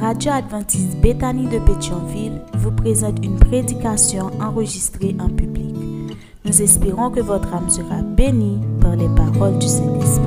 Radio 0.00 0.32
adventiste 0.32 0.96
Bethany 1.00 1.46
de 1.48 1.58
Pétionville 1.58 2.42
vous 2.54 2.70
présente 2.70 3.24
une 3.24 3.38
prédication 3.38 4.30
enregistrée 4.40 5.16
en 5.18 5.30
public. 5.30 5.74
Nous 6.44 6.62
espérons 6.62 7.10
que 7.10 7.20
votre 7.20 7.52
âme 7.54 7.70
sera 7.70 8.02
bénie 8.02 8.60
par 8.80 8.94
les 8.94 9.08
paroles 9.08 9.58
du 9.58 9.66
Saint-Esprit. 9.66 10.26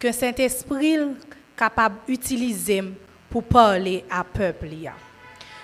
que 0.00 0.12
Saint-Esprit 0.12 0.96
capable 1.56 1.96
d'utiliser 2.08 2.82
pour 3.28 3.44
parler 3.44 4.02
à 4.10 4.24
peuple. 4.24 4.68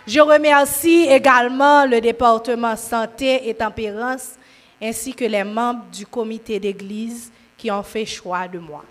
Je 0.06 0.20
remercie 0.20 1.06
également 1.10 1.84
le 1.84 2.01
département 2.01 2.77
santé 2.77 3.48
et 3.48 3.55
tempérance 3.55 4.34
ainsi 4.80 5.12
que 5.12 5.24
les 5.24 5.42
membres 5.42 5.84
du 5.92 6.06
comité 6.06 6.60
d'église 6.60 7.33
qui 7.56 7.70
ont 7.70 7.83
fait 7.83 8.06
choix 8.06 8.47
de 8.47 8.59
moi. 8.59 8.84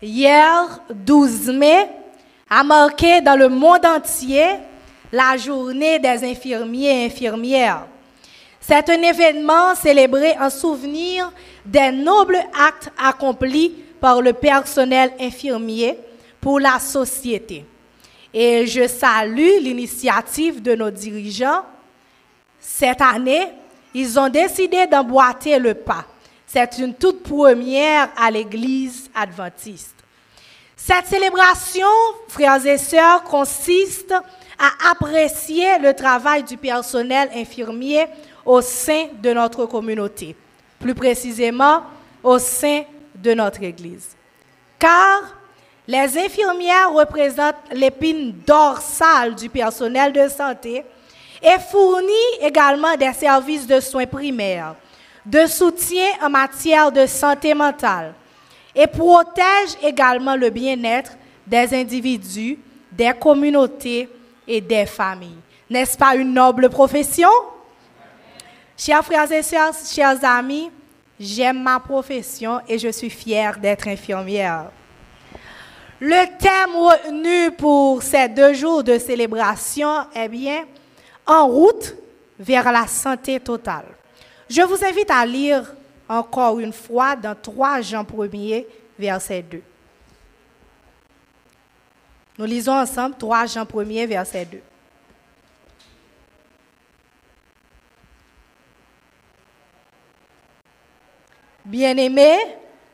Hier, 0.00 0.80
12 0.90 1.48
mai, 1.50 1.88
a 2.48 2.62
marqué 2.64 3.20
dans 3.20 3.36
le 3.36 3.48
monde 3.48 3.84
entier 3.84 4.46
la 5.12 5.36
journée 5.36 5.98
des 5.98 6.24
infirmiers 6.24 7.02
et 7.02 7.06
infirmières. 7.06 7.86
C'est 8.60 8.88
un 8.88 9.02
événement 9.02 9.74
célébré 9.74 10.34
en 10.40 10.48
souvenir 10.48 11.30
des 11.66 11.90
nobles 11.90 12.38
actes 12.58 12.90
accomplis 12.96 13.74
par 14.00 14.22
le 14.22 14.32
personnel 14.32 15.12
infirmier 15.20 15.98
pour 16.40 16.60
la 16.60 16.78
société. 16.78 17.64
Et 18.32 18.66
je 18.66 18.86
salue 18.86 19.60
l'initiative 19.60 20.60
de 20.62 20.74
nos 20.74 20.90
dirigeants. 20.90 21.64
Cette 22.60 23.00
année, 23.00 23.48
ils 23.94 24.18
ont 24.18 24.28
décidé 24.28 24.86
d'emboîter 24.86 25.58
le 25.58 25.74
pas. 25.74 26.04
C'est 26.46 26.78
une 26.78 26.94
toute 26.94 27.22
première 27.22 28.08
à 28.16 28.30
l'Église 28.30 29.10
adventiste. 29.14 29.94
Cette 30.76 31.06
célébration, 31.06 31.86
frères 32.28 32.64
et 32.64 32.78
sœurs, 32.78 33.22
consiste 33.24 34.12
à 34.58 34.90
apprécier 34.90 35.78
le 35.78 35.94
travail 35.94 36.42
du 36.44 36.56
personnel 36.56 37.30
infirmier 37.34 38.06
au 38.44 38.60
sein 38.60 39.06
de 39.20 39.32
notre 39.32 39.66
communauté, 39.66 40.34
plus 40.80 40.94
précisément 40.94 41.82
au 42.22 42.38
sein 42.38 42.84
de 43.14 43.34
notre 43.34 43.62
Église. 43.62 44.16
Car 44.78 45.37
les 45.88 46.18
infirmières 46.18 46.92
représentent 46.92 47.56
l'épine 47.72 48.34
dorsale 48.46 49.34
du 49.34 49.48
personnel 49.48 50.12
de 50.12 50.28
santé 50.28 50.84
et 51.42 51.58
fournissent 51.70 52.42
également 52.42 52.94
des 52.94 53.14
services 53.14 53.66
de 53.66 53.80
soins 53.80 54.04
primaires, 54.04 54.74
de 55.24 55.46
soutien 55.46 56.08
en 56.22 56.28
matière 56.28 56.92
de 56.92 57.06
santé 57.06 57.54
mentale 57.54 58.12
et 58.74 58.86
protègent 58.86 59.78
également 59.82 60.36
le 60.36 60.50
bien-être 60.50 61.12
des 61.46 61.74
individus, 61.74 62.58
des 62.92 63.12
communautés 63.18 64.10
et 64.46 64.60
des 64.60 64.84
familles. 64.84 65.38
N'est-ce 65.70 65.96
pas 65.96 66.14
une 66.16 66.34
noble 66.34 66.68
profession? 66.68 67.30
Chers 68.76 69.04
frères 69.04 69.32
et 69.32 69.42
sœurs, 69.42 69.72
chers 69.90 70.22
amis, 70.22 70.70
j'aime 71.18 71.62
ma 71.62 71.80
profession 71.80 72.60
et 72.68 72.78
je 72.78 72.88
suis 72.90 73.10
fière 73.10 73.58
d'être 73.58 73.88
infirmière. 73.88 74.66
Le 76.00 76.38
thème 76.38 76.76
retenu 76.76 77.50
pour 77.56 78.02
ces 78.02 78.28
deux 78.28 78.54
jours 78.54 78.84
de 78.84 78.98
célébration 78.98 80.06
est 80.14 80.28
bien 80.28 80.64
En 81.26 81.48
route 81.48 81.94
vers 82.38 82.70
la 82.70 82.86
santé 82.86 83.40
totale. 83.40 83.86
Je 84.48 84.62
vous 84.62 84.84
invite 84.84 85.10
à 85.10 85.26
lire 85.26 85.74
encore 86.08 86.60
une 86.60 86.72
fois 86.72 87.16
dans 87.16 87.34
3 87.34 87.80
Jean 87.80 88.04
1er, 88.04 88.64
verset 88.98 89.42
2. 89.42 89.62
Nous 92.38 92.44
lisons 92.44 92.72
ensemble 92.72 93.16
3 93.18 93.46
Jean 93.46 93.64
1er, 93.64 94.06
verset 94.06 94.44
2. 94.44 94.60
Bien-aimé, 101.64 102.38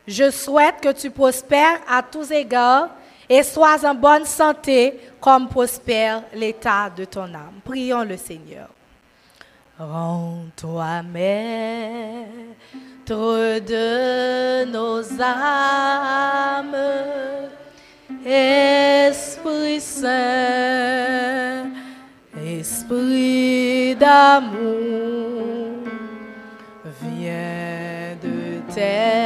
je 0.07 0.29
souhaite 0.29 0.81
que 0.81 0.91
tu 0.91 1.09
prospères 1.09 1.79
à 1.89 2.03
tous 2.03 2.31
égards 2.31 2.89
et 3.29 3.43
sois 3.43 3.83
en 3.85 3.95
bonne 3.95 4.25
santé 4.25 4.99
comme 5.19 5.47
prospère 5.47 6.23
l'état 6.33 6.89
de 6.95 7.05
ton 7.05 7.23
âme. 7.23 7.59
Prions 7.63 8.03
le 8.03 8.17
Seigneur. 8.17 8.69
Rends-toi 9.77 11.03
maître 11.03 12.29
de 13.09 14.63
nos 14.71 15.01
âmes, 15.21 16.77
Esprit 18.25 19.81
Saint, 19.81 21.65
Esprit 22.41 23.95
d'amour, 23.95 25.41
viens 27.01 28.15
de 28.23 28.61
terre, 28.73 29.24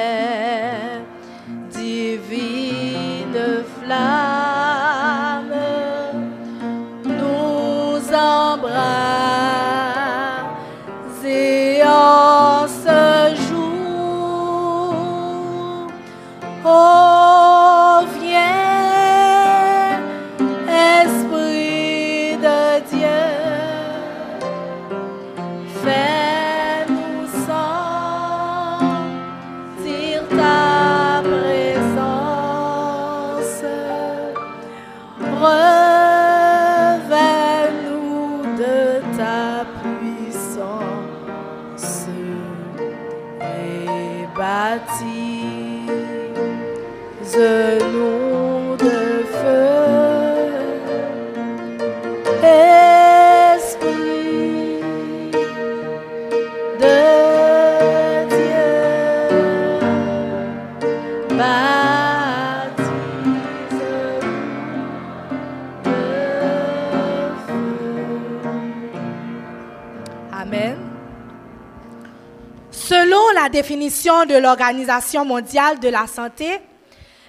Selon 72.90 73.30
la 73.36 73.50
définition 73.50 74.26
de 74.26 74.34
l'Organisation 74.36 75.24
mondiale 75.24 75.80
de 75.80 75.90
la 75.90 76.08
santé, 76.08 76.60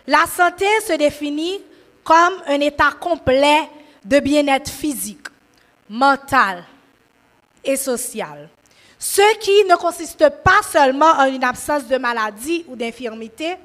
la 0.07 0.25
santé 0.27 0.65
se 0.87 0.95
définit 0.95 1.61
comme 2.03 2.43
un 2.47 2.61
état 2.61 2.93
complet 2.99 3.69
de 4.03 4.21
bien-être 4.21 4.71
physique, 4.71 5.27
mental 5.89 6.65
et 7.63 7.77
social. 7.77 8.49
Ce 8.99 9.39
qui 9.39 9.69
ne 9.69 9.77
consiste 9.77 10.31
pas 10.43 10.63
seulement 10.63 11.13
en 11.19 11.27
une 11.27 11.45
absence 11.45 11.87
de 11.87 11.99
maladie 11.99 12.65
ou 12.67 12.75
d'infirmité, 12.75 13.57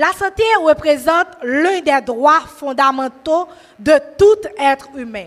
la 0.00 0.14
santé 0.14 0.42
représente 0.62 1.26
l'un 1.42 1.80
des 1.82 2.00
droits 2.00 2.40
fondamentaux 2.40 3.46
de 3.78 3.92
tout 4.16 4.48
être 4.58 4.88
humain, 4.96 5.26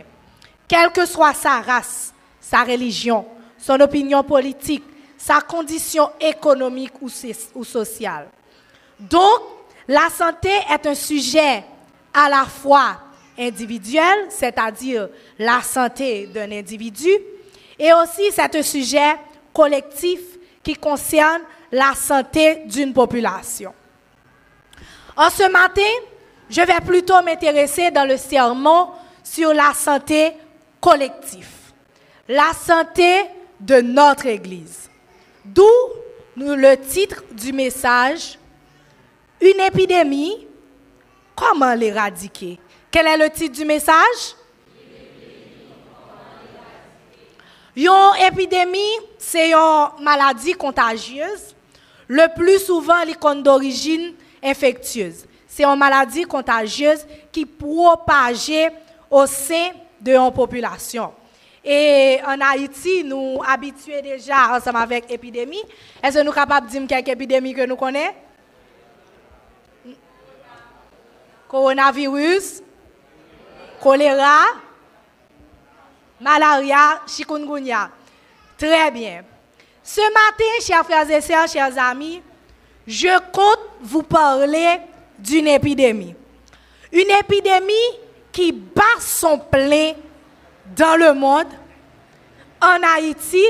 quelle 0.67 0.89
que 0.89 1.05
soit 1.05 1.35
sa 1.35 1.61
race, 1.61 2.11
sa 2.41 2.63
religion, 2.63 3.23
son 3.59 3.79
opinion 3.81 4.23
politique, 4.23 4.83
sa 5.15 5.41
condition 5.41 6.09
économique 6.19 6.93
ou, 7.01 7.07
so- 7.07 7.27
ou 7.53 7.63
sociale. 7.63 8.29
Donc, 8.99 9.41
la 9.87 10.09
santé 10.09 10.49
est 10.73 10.87
un 10.87 10.95
sujet 10.95 11.63
à 12.11 12.27
la 12.27 12.43
fois 12.45 12.97
individuel, 13.37 14.25
c'est-à-dire 14.29 15.07
la 15.37 15.61
santé 15.61 16.25
d'un 16.25 16.51
individu, 16.51 17.11
et 17.77 17.93
aussi 17.93 18.23
c'est 18.31 18.55
un 18.55 18.63
sujet 18.63 19.17
collectif 19.53 20.19
qui 20.63 20.73
concerne 20.73 21.43
la 21.71 21.93
santé 21.93 22.63
d'une 22.65 22.91
population. 22.91 23.71
En 25.15 25.29
ce 25.29 25.49
matin, 25.49 25.81
je 26.49 26.61
vais 26.61 26.81
plutôt 26.85 27.21
m'intéresser 27.21 27.91
dans 27.91 28.07
le 28.07 28.17
sermon 28.17 28.89
sur 29.23 29.53
la 29.53 29.73
santé 29.73 30.33
collective, 30.81 31.49
la 32.27 32.51
santé 32.53 33.21
de 33.59 33.81
notre 33.81 34.25
Église. 34.25 34.89
D'où 35.45 35.67
le 36.35 36.75
titre 36.75 37.23
du 37.31 37.53
message, 37.53 38.39
Une 39.41 39.59
épidémie, 39.59 40.47
comment 41.35 41.73
l'éradiquer 41.73 42.59
Quel 42.89 43.07
est 43.07 43.17
le 43.17 43.29
titre 43.29 43.55
du 43.55 43.65
message? 43.65 44.35
Une 47.75 47.89
épidémie, 48.25 48.99
c'est 49.17 49.51
une 49.51 50.03
maladie 50.03 50.53
contagieuse. 50.53 51.55
Le 52.07 52.33
plus 52.35 52.59
souvent, 52.59 53.03
l'icône 53.03 53.43
d'origine 53.43 54.13
infectieuse. 54.43 55.25
C'est 55.47 55.63
une 55.63 55.77
maladie 55.77 56.23
contagieuse 56.23 57.05
qui 57.31 57.45
propage 57.45 58.51
au 59.09 59.25
sein 59.25 59.69
de 60.01 60.11
la 60.11 60.31
population. 60.31 61.13
Et 61.63 62.19
en 62.25 62.41
Haïti, 62.41 63.03
nous 63.03 63.39
habitués 63.47 64.01
déjà 64.01 64.57
ensemble 64.57 64.77
avec 64.77 65.09
l'épidémie. 65.09 65.63
Est-ce 66.01 66.17
que 66.17 66.23
nous 66.23 66.25
sommes 66.25 66.35
capables 66.35 66.67
de 66.67 66.71
dire 66.71 66.87
quelques 66.87 67.09
épidémies 67.09 67.53
que 67.53 67.65
nous 67.65 67.77
connaissons? 67.77 68.13
Coronavirus, 71.47 72.63
choléra, 73.79 74.45
malaria, 76.19 76.99
chikungunya. 77.07 77.91
Très 78.57 78.89
bien. 78.91 79.23
Ce 79.83 80.01
matin, 80.01 80.65
chers 80.65 80.83
frères 80.83 81.09
et 81.09 81.21
sœurs, 81.21 81.47
chers 81.47 81.77
amis, 81.77 82.21
je 82.87 83.19
compte 83.31 83.72
vous 83.83 84.03
parler 84.03 84.79
d'une 85.19 85.47
épidémie. 85.47 86.15
Une 86.91 87.11
épidémie 87.19 87.73
qui 88.31 88.51
bat 88.51 88.99
son 88.99 89.37
plein 89.37 89.93
dans 90.75 90.97
le 90.97 91.13
monde, 91.13 91.47
en 92.61 92.77
Haïti, 92.95 93.43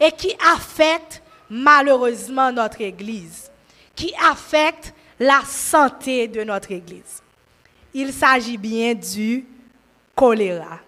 et 0.00 0.12
qui 0.12 0.34
affecte 0.54 1.22
malheureusement 1.50 2.52
notre 2.52 2.80
Église, 2.80 3.50
qui 3.94 4.14
affecte 4.30 4.92
la 5.18 5.40
santé 5.46 6.28
de 6.28 6.42
notre 6.42 6.72
Église. 6.72 7.22
Il 7.92 8.12
s'agit 8.12 8.58
bien 8.58 8.94
du 8.94 9.44
choléra. 10.14 10.78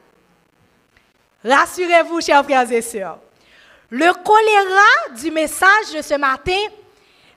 Rassurez-vous, 1.44 2.21
chers 2.21 2.44
frères 2.44 2.71
et 2.71 2.82
sœurs, 2.82 3.19
le 3.91 4.12
choléra 4.25 5.21
du 5.21 5.31
message 5.31 5.93
de 5.97 6.03
ce 6.03 6.19
matin 6.19 6.59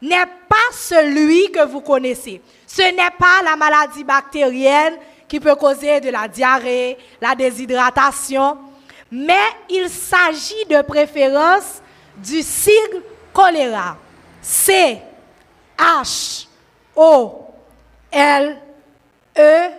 n'est 0.02 0.26
pas 0.48 0.56
celui 0.72 1.52
que 1.52 1.66
vous 1.66 1.82
connaissez. 1.82 2.42
Ce 2.66 2.82
n'est 2.82 3.16
pas 3.18 3.42
la 3.44 3.56
maladie 3.56 4.04
bactérienne 4.04 4.96
qui 5.28 5.40
peut 5.40 5.56
causer 5.56 6.00
de 6.00 6.10
la 6.10 6.28
diarrhée, 6.28 6.98
la 7.22 7.36
déshydratation, 7.36 8.58
mais 9.12 9.34
il 9.70 9.90
s'agit 9.90 10.66
de 10.70 10.82
préférence 10.82 11.82
du 12.18 12.42
sigle 12.42 13.04
choléra. 13.34 13.98
C 14.42 15.00
H 15.78 16.48
O 16.96 17.46
L 18.12 18.62
E 19.38 19.70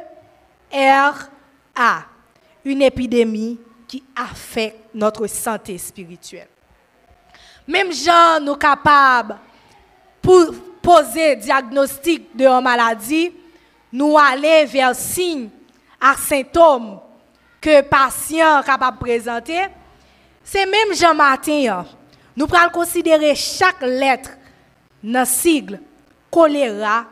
R 0.73 1.15
A. 1.75 2.03
Une 2.65 2.83
épidémie 2.83 3.59
qui 3.89 4.05
affecte 4.15 4.95
notre 4.95 5.27
santé 5.27 5.79
spirituelle. 5.79 6.49
Même 7.67 7.93
gens 7.93 8.41
nous 8.41 8.57
capables 8.57 9.37
pour 10.23 10.53
poser 10.83 11.37
diagnostic 11.37 12.35
de 12.37 12.47
une 12.47 12.63
maladie, 12.63 13.33
nous 13.93 14.17
aller 14.17 14.65
vers 14.67 14.95
signes 14.95 15.51
et 16.03 16.19
symptômes 16.19 17.01
que 17.61 17.83
patient 17.83 18.63
capable 18.63 18.99
de 18.99 19.03
présenter, 19.03 19.67
c'est 20.43 20.67
même 20.67 20.95
Jean 20.95 21.15
Martin. 21.15 21.85
Nous 22.37 22.47
pouvons 22.47 22.71
considérer 22.73 23.35
chaque 23.35 23.83
lettre 23.83 24.31
dans 25.03 25.21
le 25.21 25.27
sigle 25.27 25.81
choléra 26.31 27.05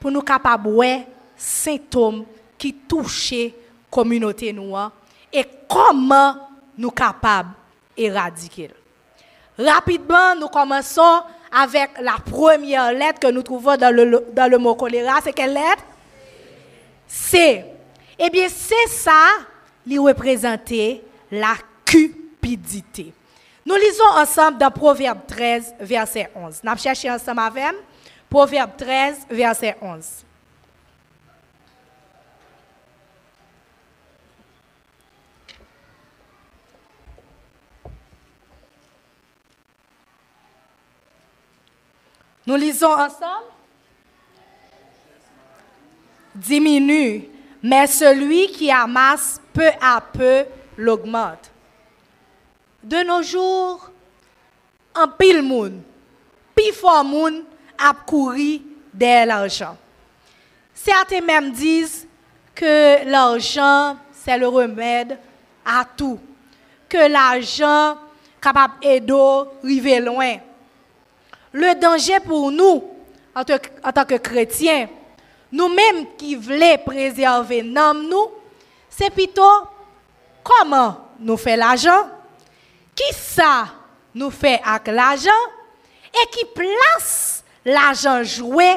pour 0.00 0.10
nous 0.10 0.22
capables 0.22 0.70
voir 0.70 1.00
symptômes 1.36 2.24
qui 2.56 2.72
touchent 2.72 3.32
la 3.32 3.50
communauté 3.90 4.52
noire 4.52 4.92
et 5.32 5.44
comment 5.68 6.48
nous 6.78 6.90
capables 6.90 7.50
d'éradiquer. 7.96 8.70
Rapidement, 9.58 10.34
nous 10.38 10.48
commençons 10.48 11.20
avec 11.54 11.90
la 12.00 12.16
première 12.24 12.92
lettre 12.92 13.20
que 13.20 13.30
nous 13.30 13.42
trouvons 13.42 13.76
dans 13.76 13.94
le, 13.94 14.26
dans 14.32 14.50
le 14.50 14.58
mot 14.58 14.74
choléra. 14.74 15.20
C'est 15.22 15.32
quelle 15.32 15.54
lettre? 15.54 15.84
C. 17.06 17.64
Eh 18.18 18.30
bien, 18.30 18.48
c'est 18.48 18.88
ça 18.88 19.28
qui 19.86 19.98
représente 19.98 20.72
la 21.30 21.54
cupidité. 21.84 23.12
Nous 23.64 23.76
lisons 23.76 24.20
ensemble 24.20 24.58
dans 24.58 24.70
Proverbe 24.70 25.20
13, 25.26 25.74
verset 25.80 26.30
11. 26.34 26.60
Nous 26.62 26.76
cherché 26.76 27.10
ensemble 27.10 27.40
avec 27.40 27.74
Proverbe 28.28 28.72
13, 28.76 29.26
verset 29.30 29.76
11. 29.80 30.23
Nous 42.46 42.56
lisons 42.56 42.92
ensemble. 42.92 43.46
Diminue, 46.34 47.28
mais 47.62 47.86
celui 47.86 48.48
qui 48.48 48.70
amasse 48.70 49.40
peu 49.52 49.70
à 49.80 50.00
peu 50.00 50.44
l'augmente. 50.76 51.50
De 52.82 53.02
nos 53.02 53.22
jours, 53.22 53.88
un 54.94 55.08
pile 55.08 55.42
monde, 55.42 55.80
pile 56.54 56.72
fort 56.72 57.04
a 57.78 57.92
couru 58.06 58.60
derrière 58.92 59.26
l'argent. 59.26 59.76
Certains 60.74 61.20
même 61.20 61.52
disent 61.52 62.06
que 62.54 63.04
l'argent, 63.08 63.96
c'est 64.12 64.36
le 64.36 64.48
remède 64.48 65.18
à 65.64 65.84
tout. 65.96 66.18
Que 66.88 67.08
l'argent 67.08 67.96
capable 68.40 68.74
d'aider 68.82 70.00
loin. 70.00 70.36
Le 71.54 71.72
danger 71.76 72.18
pour 72.18 72.50
nous, 72.50 72.82
en, 73.32 73.44
tant 73.44 74.04
que 74.04 74.16
chrétiens, 74.16 74.88
nous-mêmes 75.52 76.16
qui 76.18 76.34
voulons 76.34 76.76
préserver 76.84 77.62
nous, 77.62 78.28
c'est 78.90 79.10
plutôt 79.10 79.42
comment 80.42 81.10
nous 81.20 81.36
faisons 81.36 81.56
l'argent, 81.56 82.08
qui 82.92 83.14
ça 83.14 83.66
nous 84.16 84.32
fait 84.32 84.60
avec 84.64 84.88
l'argent 84.88 85.30
et 86.12 86.28
qui 86.30 86.44
place 86.44 87.44
l'argent 87.64 88.24
joué 88.24 88.74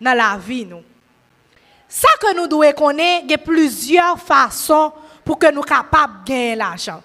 dans 0.00 0.14
la 0.14 0.36
vie 0.36 0.66
nous. 0.66 0.82
Ça 1.88 2.08
que 2.20 2.34
nous 2.34 2.48
devons 2.48 2.72
connaître, 2.72 3.26
il 3.26 3.30
y 3.30 3.34
a 3.34 3.38
plusieurs 3.38 4.18
façons 4.18 4.92
pour 5.24 5.38
que 5.38 5.46
nous 5.46 5.62
soyons 5.62 5.82
capables 5.82 6.24
de 6.24 6.28
gagner 6.28 6.56
l'argent. 6.56 7.02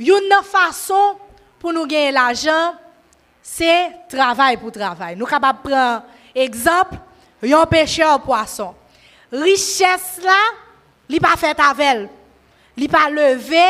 Une 0.00 0.42
façon 0.42 1.16
pour 1.60 1.72
nous 1.72 1.86
gagner 1.86 2.10
l'argent, 2.10 2.74
c'est 3.50 3.90
travail 4.08 4.56
pour 4.56 4.70
travail. 4.70 5.16
Nous 5.16 5.26
sommes 5.26 5.40
capables 5.40 5.58
de 5.64 5.70
prendre 5.70 6.02
exemple, 6.34 6.96
un 7.42 7.66
pêcheur 7.66 8.20
poisson. 8.20 8.74
Richesse 9.32 10.20
là, 10.22 10.38
il 11.08 11.20
pas 11.20 11.36
fait 11.36 11.58
avec 11.58 12.10
Il 12.76 12.88
pas 12.88 13.10
levé, 13.10 13.64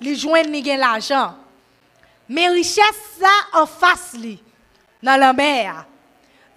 il 0.00 0.16
joint 0.16 0.42
l'argent. 0.76 1.34
Mais 2.28 2.48
richesse 2.48 3.18
là 3.20 3.60
en 3.60 3.66
face 3.66 4.14
dans 5.02 5.16
la 5.18 5.32
mer. 5.32 5.86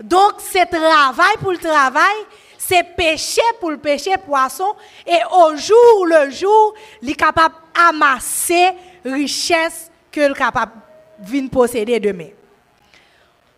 Donc 0.02 0.34
c'est 0.40 0.66
travail 0.66 1.38
pour 1.40 1.52
le 1.52 1.58
travail, 1.58 2.18
c'est 2.58 2.84
pêcher 2.84 3.42
pour 3.60 3.72
le 3.72 3.78
pêcher 3.78 4.18
poisson 4.18 4.76
et 5.08 5.20
au 5.32 5.56
jour 5.56 6.06
le 6.06 6.30
jour, 6.30 6.74
il 7.02 7.12
est 7.12 7.16
capable 7.16 7.56
d'amasser 7.74 8.74
richesse 9.04 9.90
que 10.12 10.20
est 10.20 10.38
capable 10.38 10.74
de 11.20 11.48
posséder 11.48 12.00
demain. 12.00 12.30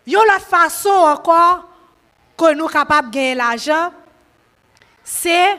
Il 0.08 0.12
y 0.12 0.16
a 0.16 0.24
la 0.24 0.38
façon 0.38 0.88
encore 0.88 1.68
que 2.34 2.54
nous 2.54 2.60
sommes 2.60 2.72
capables 2.72 3.10
de 3.10 3.14
gagner 3.14 3.34
l'argent, 3.34 3.92
c'est 5.04 5.58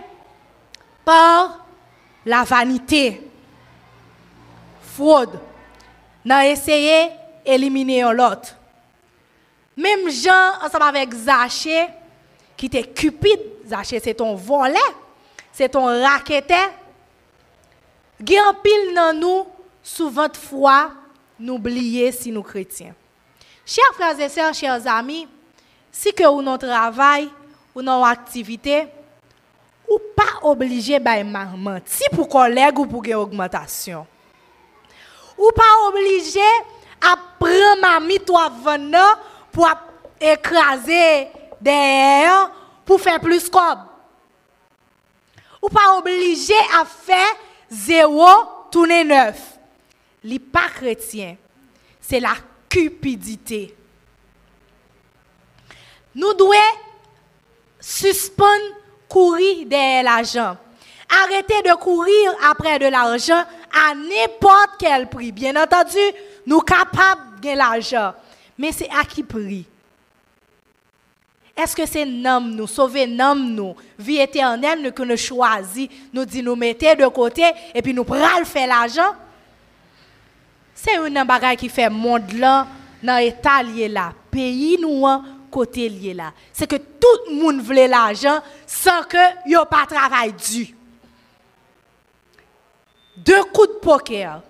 par 1.06 1.63
la 2.25 2.44
vanité, 2.46 3.29
fraude. 4.82 5.39
Nous 6.25 6.36
essayé 6.36 7.12
d'éliminer 7.46 8.01
l'autre. 8.12 8.56
Même 9.77 10.10
Jean, 10.10 10.65
ensemble 10.65 10.86
avec 10.86 11.13
Zaché, 11.13 11.86
qui 12.58 12.65
était 12.65 12.86
cupide, 12.86 13.41
Zaché 13.68 14.00
c'est 14.00 14.15
ton 14.15 14.34
volet, 14.34 14.79
c'est 15.51 15.70
ton 15.70 15.86
raqueteur. 15.86 16.72
Il 18.20 18.41
pile 18.63 18.96
dans 18.96 19.15
nous, 19.15 19.46
souvent 19.84 20.27
de 20.27 20.38
fois, 20.38 20.89
nous 21.39 21.53
oublier 21.53 22.12
si 22.12 22.32
nous 22.32 22.41
chrétiens. 22.41 22.96
Chers 23.72 23.94
frères 23.94 24.20
et 24.20 24.30
sœurs, 24.30 24.52
chers 24.52 24.88
amis, 24.88 25.28
si 25.92 26.12
que 26.12 26.28
ou 26.28 26.42
non 26.42 26.58
travail, 26.58 27.30
ou 27.76 27.84
non 27.84 28.04
activité, 28.04 28.88
ou 29.88 30.00
pas 30.16 30.40
obligé 30.42 30.98
de 30.98 31.24
mentir 31.56 32.08
pour 32.12 32.28
collègue 32.28 32.80
ou 32.80 32.88
pour 32.88 33.06
une 33.06 33.14
augmentation. 33.14 34.08
ou 35.38 35.52
pas 35.56 35.88
obligé 35.88 36.40
à 37.00 37.16
prendre 37.40 37.80
ma 37.80 38.00
mitoie 38.00 38.52
pour 39.52 39.70
écraser 40.20 41.28
derrière 41.62 42.52
pour 42.84 43.00
faire 43.00 43.20
plus 43.20 43.48
comme. 43.50 43.86
Ou 45.62 45.70
pas 45.70 45.96
obligé 45.96 46.56
à 46.76 46.86
faire 46.86 47.36
zéro 47.70 48.26
tourner 48.72 49.04
neuf. 49.04 49.60
Les 50.24 50.40
pas 50.40 50.70
chrétien, 50.74 51.38
c'est 52.02 52.20
la 52.20 52.34
cupidité. 52.70 53.76
Nous 56.16 56.34
devons 56.34 56.52
suspendre 57.80 58.76
courir 59.08 59.66
derrière 59.66 60.04
l'argent. 60.04 60.58
Arrêtez 61.24 61.62
de 61.64 61.76
courir 61.76 62.34
après 62.50 62.78
de 62.78 62.88
l'argent 62.88 63.44
à 63.74 63.96
n'importe 63.96 64.72
quel 64.80 65.10
prix. 65.10 65.32
Bien 65.32 65.56
entendu, 65.62 65.98
nous 66.46 66.58
sommes 66.58 66.66
capables 66.66 67.40
de 67.42 67.58
l'argent. 67.58 68.14
Mais 68.58 68.72
c'est 68.72 68.90
à 68.90 69.04
qui 69.04 69.24
prix? 69.24 69.66
Est-ce 71.56 71.76
que 71.76 71.86
c'est 71.86 72.06
nom 72.06 72.40
nous, 72.40 72.68
sauver 72.68 73.06
nom 73.06 73.36
nous, 73.36 73.76
vie 73.98 74.20
éternelle 74.20 74.94
que 74.94 75.04
nous 75.04 75.18
choisissons, 75.18 75.92
nous 76.14 76.24
dit 76.24 76.42
nous 76.42 76.56
mettez 76.56 76.96
de 76.96 77.06
côté 77.08 77.44
et 77.74 77.82
puis 77.82 77.94
nous 77.94 78.06
prenons 78.06 78.46
faire 78.46 78.68
l'argent? 78.68 79.14
C'est 80.81 80.95
une 80.95 81.21
bagaille 81.25 81.57
qui 81.57 81.67
fait 81.67 81.89
monde 81.89 82.31
là, 82.31 82.65
dans 83.03 83.17
l'état 83.17 83.62
lié 83.62 83.89
là, 83.89 84.13
pays 84.31 84.77
nous, 84.79 85.05
hein, 85.05 85.25
côté 85.51 85.89
lié 85.89 86.13
là. 86.13 86.31
C'est 86.53 86.67
que 86.67 86.77
tout 86.77 87.19
le 87.29 87.36
monde 87.36 87.62
veut 87.62 87.86
l'argent 87.86 88.39
sans 88.65 89.03
que 89.03 89.55
a 89.55 89.65
pas 89.65 89.86
travail 89.86 90.31
dû. 90.31 90.74
Deux 93.17 93.43
coups 93.43 93.67
de 93.67 93.79
poker. 93.81 94.41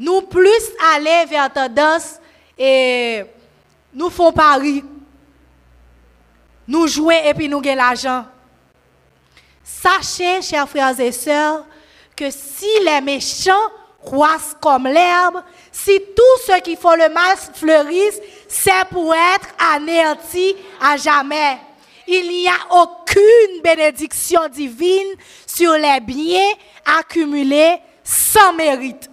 Nous 0.00 0.22
plus 0.22 0.72
aller 0.96 1.26
vers 1.28 1.52
tendance 1.52 2.18
et 2.58 3.22
nous 3.94 4.10
font 4.10 4.32
pari. 4.32 4.82
Nous 6.66 6.88
jouons 6.88 7.10
et 7.10 7.32
puis 7.34 7.48
nous 7.48 7.60
gagnons 7.60 7.82
l'argent. 7.82 8.24
Sachez, 9.62 10.42
chers 10.42 10.68
frères 10.68 10.98
et 10.98 11.12
sœurs, 11.12 11.64
que 12.16 12.28
si 12.32 12.66
les 12.84 13.00
méchants 13.00 13.70
croissent 14.04 14.56
comme 14.60 14.86
l'herbe, 14.86 15.42
si 15.70 15.98
tous 16.14 16.46
ceux 16.46 16.60
qui 16.60 16.76
font 16.76 16.94
le 16.94 17.08
mal 17.08 17.36
fleurissent, 17.54 18.20
c'est 18.48 18.84
pour 18.90 19.14
être 19.14 19.48
anéantis 19.74 20.56
à 20.80 20.96
jamais. 20.96 21.58
Il 22.06 22.28
n'y 22.28 22.48
a 22.48 22.82
aucune 22.82 23.62
bénédiction 23.62 24.48
divine 24.48 25.14
sur 25.46 25.72
les 25.74 26.00
biens 26.00 26.52
accumulés 26.98 27.76
sans 28.02 28.52
mérite. 28.52 29.08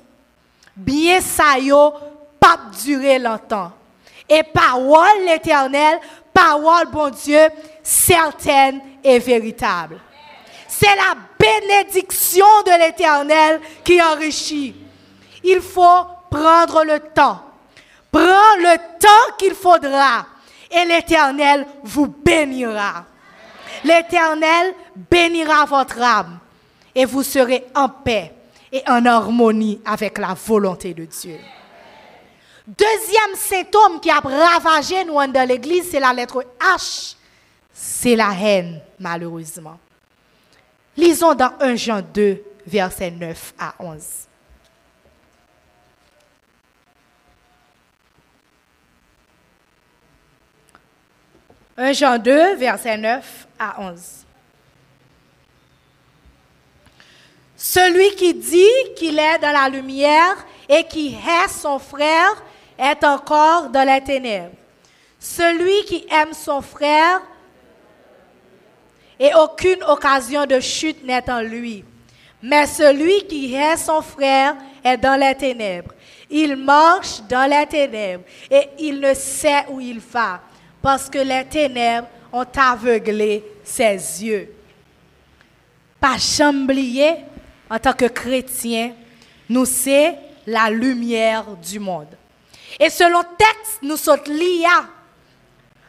Bien 0.75 1.21
ça 1.21 1.55
pas 2.39 2.59
durer 2.83 3.19
longtemps. 3.19 3.71
Et 4.27 4.43
parole 4.43 5.25
l'éternel, 5.25 5.99
parole 6.33 6.87
bon 6.91 7.09
Dieu, 7.09 7.47
certaine 7.83 8.81
et 9.03 9.19
véritable. 9.19 9.99
C'est 10.79 10.95
la 10.95 11.15
bénédiction 11.37 12.45
de 12.65 12.79
l'éternel 12.79 13.59
qui 13.83 14.01
enrichit. 14.01 14.73
Il 15.43 15.59
faut 15.59 16.05
prendre 16.31 16.85
le 16.85 16.99
temps. 17.13 17.43
Prends 18.09 18.55
le 18.57 18.77
temps 18.97 19.35
qu'il 19.37 19.55
faudra 19.55 20.25
et 20.71 20.85
l'Éternel 20.85 21.65
vous 21.83 22.07
bénira. 22.07 23.05
L'Éternel 23.83 24.73
bénira 24.95 25.65
votre 25.65 26.01
âme 26.01 26.39
et 26.95 27.03
vous 27.03 27.23
serez 27.23 27.65
en 27.75 27.89
paix 27.89 28.33
et 28.71 28.81
en 28.87 29.05
harmonie 29.05 29.81
avec 29.85 30.17
la 30.17 30.33
volonté 30.33 30.93
de 30.93 31.03
Dieu. 31.03 31.39
Deuxième 32.65 33.35
symptôme 33.35 33.99
qui 33.99 34.09
a 34.09 34.19
ravagé 34.19 35.03
nous 35.03 35.15
dans 35.27 35.47
l'Église, 35.47 35.89
c'est 35.91 35.99
la 35.99 36.13
lettre 36.13 36.45
H. 36.57 37.15
C'est 37.73 38.15
la 38.15 38.31
haine, 38.31 38.79
malheureusement. 38.97 39.77
Lisons 40.99 41.33
dans 41.33 41.53
1 41.61 41.75
Jean 41.77 42.01
2, 42.01 42.43
versets 42.67 43.09
9 43.09 43.53
à 43.57 43.73
11. 43.79 44.03
1 51.77 51.93
Jean 51.93 52.17
2, 52.17 52.55
versets 52.55 52.97
9 52.97 53.47
à 53.57 53.81
11. 53.81 54.25
Celui 57.55 58.13
qui 58.17 58.33
dit 58.33 58.93
qu'il 58.97 59.17
est 59.17 59.39
dans 59.39 59.53
la 59.53 59.69
lumière 59.69 60.35
et 60.67 60.83
qui 60.83 61.15
hait 61.15 61.47
son 61.47 61.79
frère 61.79 62.43
est 62.77 63.01
encore 63.05 63.69
dans 63.69 63.87
les 63.87 64.03
ténèbres. 64.03 64.55
Celui 65.17 65.85
qui 65.85 66.05
aime 66.11 66.33
son 66.33 66.61
frère 66.61 67.21
et 69.19 69.31
aucune 69.33 69.83
occasion 69.83 70.45
de 70.45 70.59
chute 70.59 71.03
n'est 71.03 71.29
en 71.29 71.41
lui. 71.41 71.83
Mais 72.41 72.65
celui 72.65 73.25
qui 73.27 73.53
hait 73.53 73.75
son 73.75 74.01
frère 74.01 74.55
est 74.83 74.97
dans 74.97 75.19
les 75.19 75.35
ténèbres. 75.35 75.91
Il 76.29 76.55
marche 76.55 77.21
dans 77.27 77.49
les 77.49 77.65
ténèbres 77.67 78.23
et 78.49 78.69
il 78.79 78.99
ne 78.99 79.13
sait 79.13 79.65
où 79.69 79.81
il 79.81 79.99
va 79.99 80.39
parce 80.81 81.09
que 81.09 81.17
les 81.19 81.43
ténèbres 81.45 82.07
ont 82.31 82.45
aveuglé 82.55 83.43
ses 83.63 84.23
yeux. 84.23 84.53
Pas 85.99 86.17
chamblier, 86.17 87.15
en 87.69 87.77
tant 87.77 87.93
que 87.93 88.05
chrétien, 88.05 88.93
nous 89.49 89.65
c'est 89.65 90.15
la 90.47 90.69
lumière 90.69 91.45
du 91.57 91.79
monde. 91.79 92.07
Et 92.79 92.89
selon 92.89 93.21
texte, 93.37 93.79
nous 93.81 93.97
sommes 93.97 94.23
liés. 94.27 94.65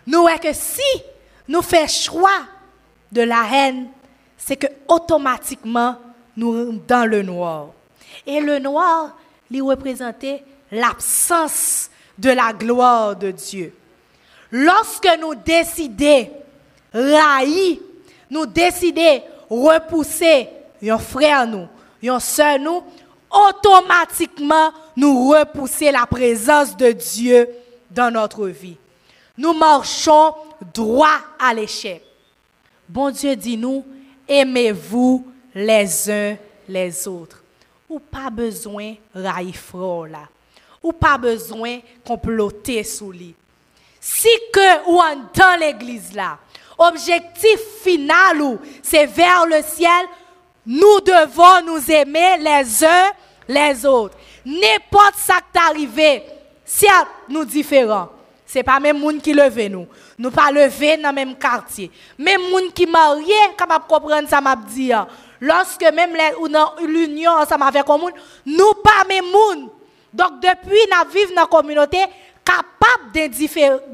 Nous 0.06 0.26
est 0.26 0.40
que 0.40 0.52
si 0.52 1.02
nous 1.46 1.62
faisons 1.62 2.12
choix 2.12 2.40
de 3.12 3.22
la 3.22 3.44
haine, 3.52 3.88
c'est 4.36 4.56
que 4.56 4.66
automatiquement 4.88 5.96
nous 6.36 6.72
dans 6.86 7.08
le 7.08 7.22
noir. 7.22 7.68
Et 8.26 8.40
le 8.40 8.58
noir, 8.58 9.16
lui 9.50 9.60
représentait 9.60 10.44
l'absence 10.70 11.90
de 12.16 12.30
la 12.30 12.52
gloire 12.52 13.16
de 13.16 13.30
Dieu. 13.30 13.74
Lorsque 14.50 15.08
nous 15.20 15.34
décidons 15.34 16.28
raïr, 16.92 17.78
nous 18.30 18.46
décidons 18.46 19.22
repousser 19.48 20.48
un 20.82 20.98
frère 20.98 21.46
nous, 21.46 21.66
un 22.08 22.20
soeur 22.20 22.58
nous, 22.58 22.82
automatiquement 23.30 24.72
nous 24.96 25.30
repousser 25.30 25.90
la 25.90 26.06
présence 26.06 26.76
de 26.76 26.92
Dieu 26.92 27.48
dans 27.90 28.12
notre 28.12 28.46
vie. 28.48 28.76
Nous 29.36 29.52
marchons 29.52 30.34
droit 30.74 31.18
à 31.38 31.54
l'échec. 31.54 32.02
Bon 32.90 33.10
Dieu 33.10 33.36
dit 33.36 33.56
nous, 33.56 33.84
aimez-vous 34.28 35.26
les 35.54 36.10
uns 36.10 36.36
les 36.68 37.08
autres. 37.08 37.42
Ou 37.88 37.98
pas 37.98 38.30
besoin 38.30 38.94
de 39.14 39.22
là. 39.22 40.28
Ou 40.82 40.92
pas 40.92 41.18
besoin 41.18 41.78
comploter 42.04 42.84
sous 42.84 43.12
lui 43.12 43.34
si 44.00 44.28
que 44.52 44.90
ou 44.90 44.98
dans 45.34 45.60
l'église 45.60 46.14
là, 46.14 46.38
objectif 46.78 47.60
final 47.82 48.58
c'est 48.82 49.04
vers 49.04 49.46
le 49.46 49.62
ciel, 49.62 50.06
nous 50.64 51.00
devons 51.00 51.66
nous 51.66 51.90
aimer 51.90 52.38
les 52.38 52.84
uns 52.84 53.10
les 53.46 53.84
autres. 53.84 54.16
N'importe 54.46 55.16
ça 55.16 55.34
qui 55.52 55.58
arrivé, 55.58 56.22
si 56.64 56.86
nous 57.28 57.44
différents, 57.44 58.08
c'est 58.52 58.64
pas 58.64 58.80
même 58.80 58.98
monde 58.98 59.22
qui 59.22 59.32
levé 59.32 59.68
nous. 59.68 59.86
Nous 60.18 60.32
pas 60.32 60.50
levé 60.50 60.96
dans 60.96 61.12
même 61.12 61.36
quartier. 61.36 61.88
Même 62.18 62.50
monde 62.50 62.74
qui 62.74 62.84
marié 62.84 63.32
capable 63.56 63.84
comprendre 63.86 64.28
ça 64.28 64.40
m'a 64.40 64.56
dit. 64.56 64.92
Hein. 64.92 65.06
Lorsque 65.40 65.84
même 65.94 66.16
l'union 66.84 67.30
ensemble 67.30 67.62
avec 67.62 67.86
monde, 67.86 68.10
nous 68.44 68.72
pas 68.82 69.04
même 69.08 69.26
monde. 69.26 69.70
Donc 70.12 70.40
depuis 70.40 70.80
nous 70.90 71.12
vivons 71.12 71.34
dans 71.36 71.42
la 71.42 71.46
communauté, 71.46 71.98
capable 72.44 73.12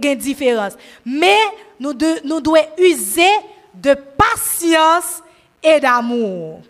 d'indifférence. 0.01 0.73
Mais 1.05 1.37
nous 1.79 1.93
devons 1.93 2.57
user 2.79 3.29
de 3.75 3.95
patience 4.17 5.23
et 5.63 5.79
d'amour. 5.81 6.63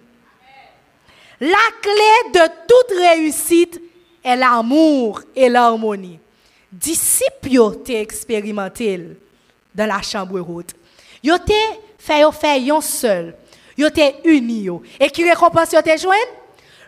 La 1.39 1.55
clé 1.81 2.33
de 2.35 2.47
toute 2.67 2.99
réussite 2.99 3.81
est 4.25 4.35
l'amour 4.35 5.21
et 5.37 5.49
l'harmonie. 5.49 6.19
Disciples 6.77 7.59
ont 7.59 7.85
expérimenté 7.89 9.01
dans 9.75 9.87
la 9.87 10.03
chambre 10.03 10.41
haute. 10.41 10.75
Ils 11.23 11.33
ont 11.33 11.39
fait 11.99 12.23
un 12.71 12.81
seul. 12.81 13.35
Ils 13.79 13.87
ont 13.87 14.13
unis. 14.25 14.69
Et 15.01 15.11
qui 15.11 15.29
récompense 15.29 15.73
ils 15.73 16.07
ont 16.07 16.13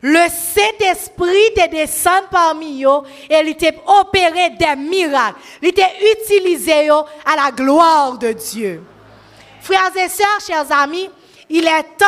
le 0.00 0.28
Saint-Esprit 0.28 1.54
te 1.56 1.68
descend 1.70 2.22
parmi 2.30 2.84
eux 2.84 3.00
et 3.28 3.42
il 3.44 3.56
t'a 3.56 3.72
opéré 4.00 4.50
des 4.50 4.76
miracles. 4.76 5.40
Il 5.60 5.72
t'a 5.72 5.88
utilisé 6.14 6.88
à 6.90 7.34
la 7.36 7.50
gloire 7.50 8.16
de 8.16 8.30
Dieu. 8.30 8.80
Frères 9.60 9.96
et 9.96 10.08
sœurs, 10.08 10.40
chers 10.46 10.70
amis, 10.70 11.10
il 11.50 11.66
est 11.66 11.96
temps 11.98 12.06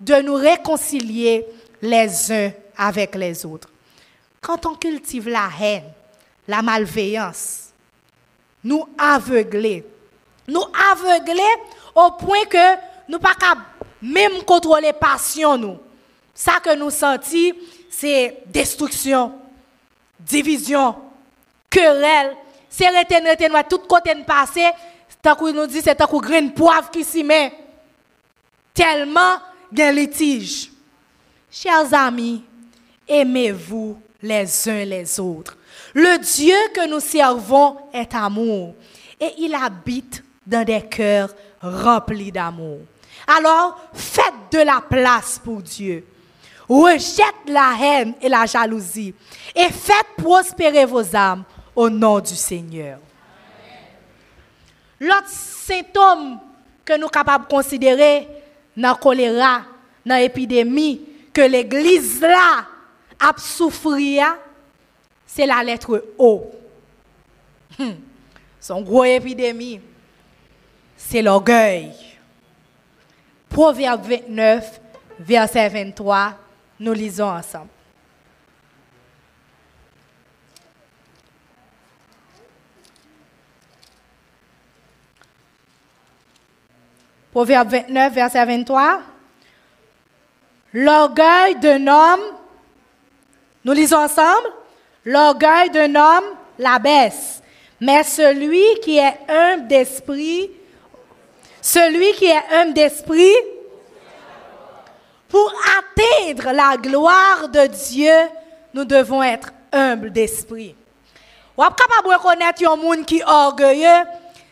de 0.00 0.14
nous 0.22 0.34
réconcilier 0.34 1.46
les 1.82 2.32
uns 2.32 2.50
avec 2.76 3.14
les 3.14 3.46
autres. 3.46 3.68
quand 4.40 4.66
on 4.66 4.74
cultive 4.74 5.28
la 5.28 5.48
haine, 5.60 5.84
la 6.50 6.62
malveillance, 6.62 7.70
nous 8.64 8.86
aveugler. 8.98 9.86
Nous 10.48 10.64
aveugler 10.92 11.42
au 11.94 12.10
point 12.10 12.44
que 12.50 12.76
nous 13.08 13.20
pas 13.20 13.34
même 14.02 14.42
contrôler 14.44 14.92
passion 14.92 15.56
nous. 15.56 15.78
Ça 16.34 16.58
que 16.62 16.74
nous 16.74 16.90
sentons, 16.90 17.52
c'est 17.88 18.42
destruction, 18.46 19.32
division, 20.18 20.96
querelle. 21.68 22.36
C'est 22.68 22.88
reten, 22.88 23.26
reten, 23.28 23.62
tout 23.68 23.78
côté 23.78 24.14
de 24.14 24.22
passer, 24.24 24.70
tant 25.22 25.34
qu'on 25.34 25.52
nous 25.52 25.66
dit 25.66 25.80
c'est 25.82 25.94
tant 25.94 26.06
qu'on 26.06 26.20
grain 26.20 26.48
poivre 26.48 26.90
qui 26.90 27.04
s'y 27.04 27.22
met. 27.22 27.52
Tellement 28.74 29.36
de 29.70 29.92
litige. 29.92 30.70
Chers 31.50 31.92
amis, 31.94 32.44
aimez-vous 33.06 34.00
les 34.22 34.68
uns 34.68 34.84
les 34.84 35.20
autres. 35.20 35.56
Le 35.94 36.18
Dieu 36.18 36.56
que 36.74 36.88
nous 36.88 37.00
servons 37.00 37.76
est 37.92 38.14
amour 38.14 38.74
et 39.20 39.32
il 39.38 39.54
habite 39.54 40.22
dans 40.46 40.64
des 40.64 40.82
cœurs 40.82 41.34
remplis 41.60 42.32
d'amour. 42.32 42.78
Alors, 43.26 43.80
faites 43.92 44.52
de 44.52 44.58
la 44.58 44.80
place 44.80 45.40
pour 45.42 45.62
Dieu. 45.62 46.06
Rejette 46.68 47.48
la 47.48 47.74
haine 47.80 48.14
et 48.20 48.28
la 48.28 48.46
jalousie 48.46 49.14
et 49.54 49.68
faites 49.70 50.16
prospérer 50.16 50.84
vos 50.84 51.14
âmes 51.14 51.44
au 51.74 51.90
nom 51.90 52.20
du 52.20 52.34
Seigneur. 52.34 52.98
L'autre 55.00 55.28
symptôme 55.28 56.38
que 56.84 56.94
nous 56.94 57.02
sommes 57.02 57.10
capables 57.10 57.46
de 57.46 57.50
considérer 57.50 58.28
dans 58.76 58.90
le 58.90 58.94
choléra, 58.94 59.62
dans 60.04 60.16
l'épidémie, 60.16 61.00
que 61.32 61.40
l'Église 61.42 62.20
là 62.20 62.66
a 63.18 63.32
souffert, 63.38 64.36
c'est 65.32 65.46
la 65.46 65.62
lettre 65.62 66.04
O. 66.18 66.50
Hmm. 67.78 67.92
Son 68.60 68.82
gros 68.82 69.04
épidémie, 69.04 69.80
c'est 70.96 71.22
l'orgueil. 71.22 71.92
Proverbe 73.48 74.06
29, 74.06 74.80
verset 75.20 75.68
23, 75.68 76.34
nous 76.80 76.92
lisons 76.92 77.28
ensemble. 77.28 77.68
Proverbe 87.30 87.68
29, 87.68 88.12
verset 88.12 88.44
23. 88.44 89.00
L'orgueil 90.72 91.60
d'un 91.60 91.86
homme, 91.86 92.20
nous 93.64 93.72
lisons 93.72 93.98
ensemble, 93.98 94.59
l'orgueil 95.04 95.70
d'un 95.70 95.94
homme 95.94 96.24
la 96.58 96.78
baisse, 96.78 97.42
mais 97.80 98.02
celui 98.02 98.62
qui 98.82 98.98
est 98.98 99.18
humble 99.28 99.66
d'esprit, 99.66 100.50
celui 101.62 102.12
qui 102.12 102.26
est 102.26 102.44
humble 102.52 102.74
d'esprit, 102.74 103.34
pour 105.28 105.52
atteindre 105.78 106.52
la 106.52 106.76
gloire 106.76 107.48
de 107.48 107.66
Dieu, 107.66 108.12
nous 108.74 108.84
devons 108.84 109.22
être 109.22 109.52
humbles 109.72 110.10
d'esprit. 110.10 110.74
Ou 111.56 111.62
capable 111.62 112.08
de 112.08 112.14
reconnaître 112.14 112.68
un 112.68 112.76
monde 112.76 113.06
qui 113.06 113.18
est 113.18 113.24
orgueilleux, 113.24 114.04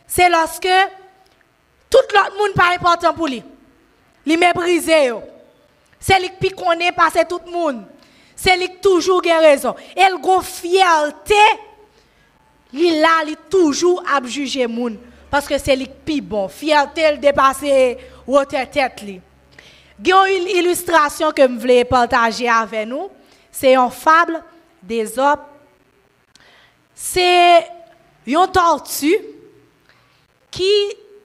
c'est 0.07 0.28
lorsque 0.28 0.69
tout 1.90 1.99
l'autre 2.14 2.37
monde 2.38 2.55
pas 2.55 2.75
important 2.75 3.12
pour 3.12 3.26
lui. 3.26 3.43
Il 4.25 4.38
méprise. 4.38 4.91
C'est 5.99 6.21
lui 6.21 6.30
qui 6.41 6.50
connaît 6.50 6.93
passer 6.93 7.25
tout 7.28 7.41
le 7.45 7.50
monde. 7.50 7.84
C'est 8.40 8.56
lui 8.56 8.68
qui 8.68 8.78
toujours 8.78 9.20
a 9.28 9.40
raison. 9.40 9.74
Et 9.96 10.00
il 10.00 10.30
a 10.30 10.40
fierté. 10.40 11.34
Il 12.72 13.04
a 13.04 13.34
toujours 13.50 14.00
à 14.08 14.24
juger 14.24 14.68
monde 14.68 14.96
parce 15.28 15.48
que 15.48 15.58
c'est 15.58 15.74
lui 15.74 15.90
qui 16.06 16.20
bon. 16.20 16.46
Fierté 16.46 17.02
il 17.14 17.18
dépasse 17.18 17.64
votre 18.24 18.50
tête 18.70 19.02
Il 19.08 19.20
y 20.06 20.12
a 20.12 20.30
une 20.30 20.46
illustration 20.46 21.32
que 21.32 21.42
je 21.42 21.48
voulais 21.48 21.84
partager 21.84 22.48
avec 22.48 22.86
nous. 22.86 23.10
C'est 23.50 23.74
une 23.74 23.90
fable 23.90 24.40
des 24.80 25.18
hommes. 25.18 25.40
C'est 26.94 27.66
une 28.24 28.46
tortue 28.52 29.18
qui 30.48 30.70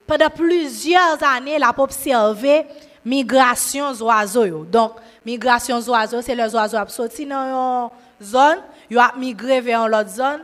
pendant 0.08 0.32
plusieurs 0.32 1.24
années, 1.24 1.60
la 1.60 1.74
observé 1.78 2.66
migration 3.06 3.92
des 3.92 4.02
oiseaux. 4.02 4.66
Donc, 4.66 4.94
migration 5.26 5.80
des 5.80 5.90
oiseaux, 5.90 6.22
c'est 6.22 6.36
les 6.36 6.54
oiseaux 6.54 6.78
qui 6.86 6.94
sortent 6.94 7.22
dans 7.22 7.90
une 8.20 8.26
zone, 8.26 8.60
ils 8.90 8.98
ont 8.98 9.18
migré 9.18 9.62
vers 9.62 9.86
une 9.86 9.94
autre 9.96 10.10
zone. 10.10 10.42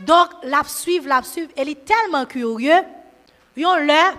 Donc, 0.00 0.28
la 0.42 0.62
suivre, 0.64 1.08
la 1.08 1.22
suivre, 1.22 1.50
elle 1.56 1.70
est 1.70 1.84
tellement 1.84 2.26
curieux, 2.26 2.82
ils 3.56 3.66
ont 3.66 3.76
là, 3.76 4.12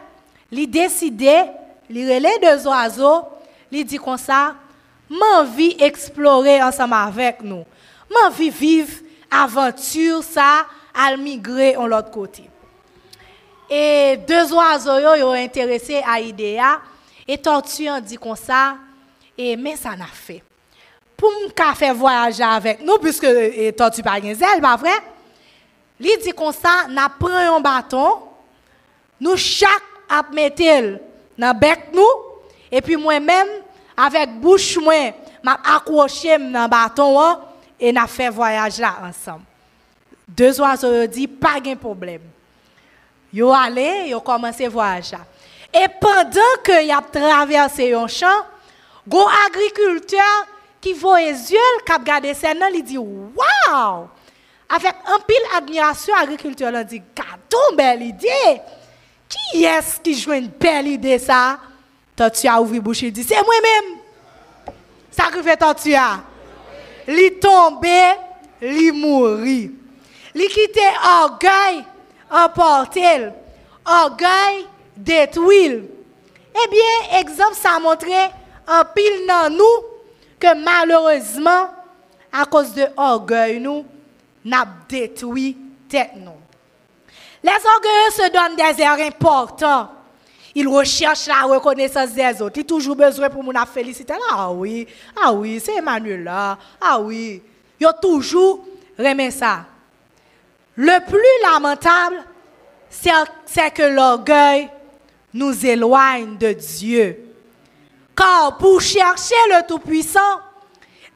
ils 0.51 0.69
décidé, 0.69 1.43
ils 1.89 2.07
deux 2.41 2.67
oiseaux, 2.67 3.23
ils 3.71 3.85
dit 3.85 3.97
comme 3.97 4.17
ça, 4.17 4.55
m'envie 5.09 5.75
explorer 5.79 6.61
ensemble 6.61 6.95
avec 6.95 7.41
nous. 7.41 7.63
M'envie 8.09 8.49
vivre 8.49 8.91
aventure 9.29 10.23
ça, 10.23 10.65
à 10.93 11.15
migrer 11.15 11.73
de 11.73 11.85
l'autre 11.85 12.09
côté. 12.11 12.49
Et 13.69 14.17
deux 14.27 14.53
oiseaux 14.53 14.97
yo, 14.99 15.27
ont 15.27 15.33
intéressé 15.33 16.01
à 16.07 16.19
l'idée. 16.19 16.59
Et 17.27 17.37
tortue 17.37 17.87
a 17.87 17.99
dit 17.99 18.15
comme 18.15 18.35
ça, 18.35 18.75
et 19.37 19.55
mais 19.55 19.75
ça 19.75 19.95
n'a 19.95 20.05
fait. 20.05 20.43
Pour 21.15 21.31
me 21.31 21.75
faire 21.75 21.95
voyager 21.95 22.43
avec 22.43 22.83
nous, 22.83 22.97
puisque 22.97 23.23
et 23.23 23.73
tortue 23.73 24.03
pas 24.03 24.19
zèle, 24.21 24.61
pas 24.61 24.75
vrai? 24.75 24.91
Il 25.99 26.17
dit 26.21 26.31
comme 26.31 26.53
ça, 26.53 26.87
n'a 26.89 27.09
pris 27.09 27.33
un 27.33 27.59
bâton, 27.59 28.19
nous 29.19 29.35
chaque 29.35 29.69
a 30.09 30.23
mettre 30.31 30.99
dans 31.37 31.57
bec 31.57 31.89
nous, 31.93 32.03
et 32.71 32.81
puis 32.81 32.95
moi-même, 32.95 33.47
avec 33.95 34.39
bouche 34.39 34.77
moi, 34.77 35.13
m'a 35.41 35.59
accroché 35.75 36.37
dans 36.37 36.63
le 36.63 36.69
bâton 36.69 37.39
et 37.79 37.91
n'a 37.91 38.05
fait 38.05 38.29
voyage 38.29 38.77
là 38.77 38.93
ensemble. 39.03 39.43
Deux 40.27 40.59
oiseaux 40.61 41.03
ont 41.03 41.07
dit, 41.07 41.27
pas 41.27 41.59
de 41.59 41.73
problème. 41.73 42.21
Yo 43.33 43.51
allé, 43.51 44.09
yo 44.09 44.19
commencé 44.21 44.67
voyage. 44.67 45.13
Et 45.73 45.87
pendant 45.99 46.61
que 46.63 46.85
y 46.85 46.91
a 46.91 47.01
traversé 47.01 47.93
un 47.93 48.07
champ, 48.07 48.45
go 49.07 49.25
agriculteur 49.47 50.47
qui 50.81 50.93
voit 50.93 51.21
les 51.21 51.51
yeux, 51.51 51.59
qui 51.85 51.91
a 51.91 51.97
regardé 51.97 52.33
ça, 52.33 52.49
il 52.73 52.83
dit 52.83 52.97
waouh! 52.97 54.07
Avec 54.69 54.95
un 55.05 55.19
pile 55.19 55.37
admiration, 55.55 56.13
l'agriculteur 56.15 56.71
dit 56.85 57.01
Gâteau, 57.15 57.75
belle 57.75 58.03
idée! 58.03 58.61
Qui 59.29 59.63
est-ce 59.63 59.99
qui 59.99 60.17
joue 60.17 60.33
une 60.33 60.47
belle 60.47 60.87
idée 60.87 61.19
ça? 61.19 61.59
tu 62.33 62.47
a 62.47 62.59
ouvert 62.59 62.81
bouche 62.81 63.03
et 63.03 63.11
dit 63.11 63.23
C'est 63.23 63.35
moi-même! 63.35 63.99
Ça 65.11 65.25
fait 65.43 65.57
Tortua. 65.57 66.19
Il 67.07 67.39
tombé, 67.39 68.11
il 68.61 68.93
mourit. 68.93 69.71
Il 70.35 70.47
quitté 70.47 70.81
orgueil 71.21 71.83
emporté, 72.29 73.29
orgueil 73.85 74.67
détruit. 74.95 75.81
Eh 76.53 76.69
bien, 76.69 77.19
exemple, 77.19 77.55
ça 77.55 77.75
a 77.75 77.79
montré 77.79 78.13
en 78.67 78.83
pile 78.93 79.25
dans 79.27 79.49
nous 79.53 79.85
que 80.39 80.55
malheureusement, 80.63 81.69
à 82.31 82.45
cause 82.45 82.73
de 82.73 82.85
orgueil, 82.95 83.59
nous, 83.59 83.85
n'a 84.43 84.65
détruit 84.87 85.57
tête 85.89 86.11
nous. 86.17 86.31
Les 87.43 87.51
orgueilleux 87.51 88.11
se 88.11 88.31
donnent 88.31 88.55
des 88.55 88.81
airs 88.81 89.07
importants. 89.07 89.89
Ils 90.53 90.67
recherchent 90.67 91.27
la 91.27 91.43
reconnaissance 91.43 92.11
des 92.11 92.41
autres. 92.41 92.57
Ils 92.57 92.61
ont 92.61 92.65
toujours 92.65 92.95
besoin 92.95 93.29
pour 93.29 93.43
nous 93.43 93.53
féliciter. 93.71 94.13
Ah 94.31 94.51
oui, 94.51 94.87
ah 95.21 95.31
oui, 95.31 95.61
c'est 95.63 95.75
Emmanuel 95.75 96.23
là. 96.23 96.57
Ah 96.81 96.99
oui. 96.99 97.41
Ils 97.79 97.85
ont 97.85 97.93
toujours 98.01 98.65
remis 98.97 99.31
ça. 99.31 99.65
Le 100.75 100.99
plus 101.07 101.51
lamentable, 101.51 102.23
c'est 102.89 103.71
que 103.73 103.83
l'orgueil 103.83 104.69
nous 105.33 105.65
éloigne 105.65 106.37
de 106.37 106.53
Dieu. 106.53 107.26
Car 108.17 108.57
pour 108.57 108.81
chercher 108.81 109.35
le 109.49 109.67
Tout-Puissant, 109.67 110.19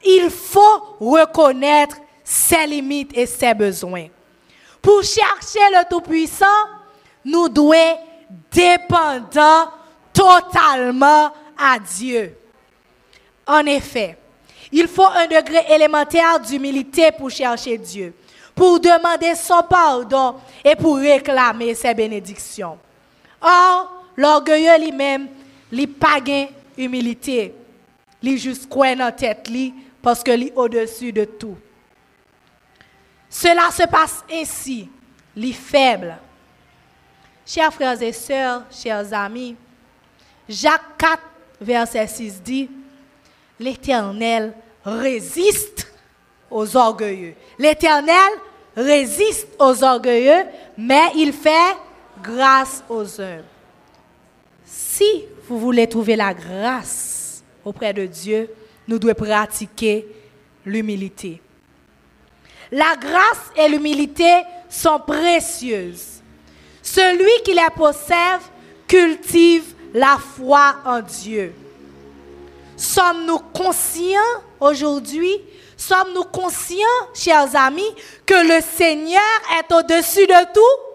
il 0.04 0.30
faut 0.30 0.96
reconnaître 1.00 1.96
ses 2.22 2.66
limites 2.66 3.16
et 3.16 3.26
ses 3.26 3.52
besoins. 3.54 4.06
Pour 4.80 5.02
chercher 5.02 5.60
le 5.72 5.88
Tout-Puissant, 5.90 6.46
nous 7.24 7.48
devons 7.48 7.98
dépendre 8.50 9.72
totalement 10.12 11.32
à 11.58 11.78
Dieu. 11.78 12.36
En 13.46 13.66
effet, 13.66 14.16
il 14.70 14.86
faut 14.86 15.06
un 15.06 15.26
degré 15.26 15.64
élémentaire 15.68 16.38
d'humilité 16.40 17.10
pour 17.12 17.30
chercher 17.30 17.76
Dieu 17.76 18.14
pour 18.54 18.78
demander 18.80 19.34
son 19.34 19.62
pardon 19.62 20.36
et 20.64 20.76
pour 20.76 20.96
réclamer 20.96 21.74
ses 21.74 21.94
bénédictions. 21.94 22.78
Or, 23.40 23.90
l'orgueilleux 24.16 24.78
lui-même, 24.78 25.28
il 25.70 25.88
pas 25.88 26.20
humilité. 26.76 27.54
Il 28.22 28.38
juste 28.38 28.68
croit 28.68 28.94
dans 28.94 29.12
tête 29.12 29.48
parce 30.00 30.22
que 30.22 30.30
est 30.30 30.52
au-dessus 30.54 31.12
de 31.12 31.24
tout. 31.24 31.56
Cela 33.28 33.70
se 33.70 33.84
passe 33.84 34.24
ainsi, 34.30 34.88
les 35.34 35.52
faibles. 35.52 36.16
Chers 37.46 37.72
frères 37.72 38.00
et 38.00 38.12
sœurs, 38.12 38.62
chers 38.70 39.12
amis, 39.12 39.56
Jacques 40.48 40.96
4, 40.98 41.22
verset 41.60 42.06
6 42.06 42.42
dit, 42.42 42.70
l'Éternel 43.58 44.54
résiste 44.84 45.92
aux 46.50 46.76
orgueilleux. 46.76 47.34
L'Éternel 47.58 48.32
résiste 48.76 49.48
aux 49.58 49.82
orgueilleux, 49.82 50.44
mais 50.76 51.10
il 51.16 51.32
fait 51.32 51.76
grâce 52.22 52.84
aux 52.88 53.20
humbles. 53.20 53.44
Si 54.64 55.24
vous 55.52 55.58
voulez 55.58 55.86
trouver 55.86 56.16
la 56.16 56.32
grâce 56.32 57.42
auprès 57.62 57.92
de 57.92 58.06
Dieu, 58.06 58.48
nous 58.88 58.98
devons 58.98 59.12
pratiquer 59.12 60.06
l'humilité. 60.64 61.42
La 62.70 62.96
grâce 62.98 63.50
et 63.54 63.68
l'humilité 63.68 64.44
sont 64.70 64.98
précieuses. 64.98 66.22
Celui 66.82 67.42
qui 67.44 67.52
les 67.52 67.70
possède 67.76 68.40
cultive 68.88 69.74
la 69.92 70.16
foi 70.16 70.76
en 70.86 71.00
Dieu. 71.02 71.52
Sommes-nous 72.74 73.38
conscients 73.52 74.18
aujourd'hui, 74.58 75.38
sommes-nous 75.76 76.24
conscients, 76.24 76.78
chers 77.14 77.54
amis, 77.54 77.94
que 78.24 78.56
le 78.56 78.62
Seigneur 78.62 79.20
est 79.58 79.72
au-dessus 79.74 80.26
de 80.26 80.52
tout? 80.54 80.91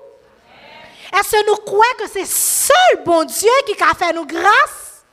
Est-ce 1.14 1.32
que 1.32 1.50
nous 1.50 1.58
croyons 1.58 1.98
que 2.00 2.10
c'est 2.12 2.26
seul 2.26 3.04
bon 3.06 3.24
Dieu 3.24 3.50
qui 3.66 3.82
a 3.82 3.94
fait 3.94 4.14
nous 4.14 4.26
grâce? 4.26 5.04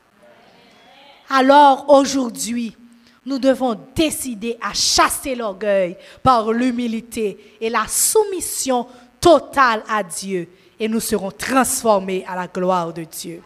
Alors 1.30 1.88
aujourd'hui, 1.88 2.76
nous 3.24 3.38
devons 3.38 3.78
décider 3.94 4.58
à 4.60 4.74
chasser 4.74 5.34
l'orgueil 5.34 5.96
par 6.22 6.52
l'humilité 6.52 7.56
et 7.60 7.70
la 7.70 7.86
soumission 7.88 8.86
totale 9.20 9.82
à 9.88 10.02
Dieu 10.02 10.48
et 10.78 10.88
nous 10.88 11.00
serons 11.00 11.30
transformés 11.30 12.24
à 12.28 12.34
la 12.36 12.46
gloire 12.46 12.92
de 12.92 13.04
Dieu. 13.04 13.42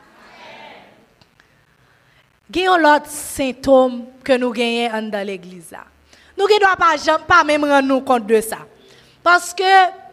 Gagnons 2.50 2.78
l'autre 2.78 3.11
symptôme 3.11 4.06
que 4.24 4.37
nous 4.37 4.50
gagnons 4.50 5.08
dans 5.08 5.26
l'église. 5.26 5.74
Nous 6.37 6.44
ne 6.44 6.58
devons 6.58 6.74
pas, 6.76 7.18
pas 7.18 7.44
même 7.44 7.64
rendre 7.64 7.88
nous 7.88 8.00
compte 8.00 8.26
de 8.26 8.40
ça. 8.40 8.58
Parce 9.22 9.52
que 9.52 10.07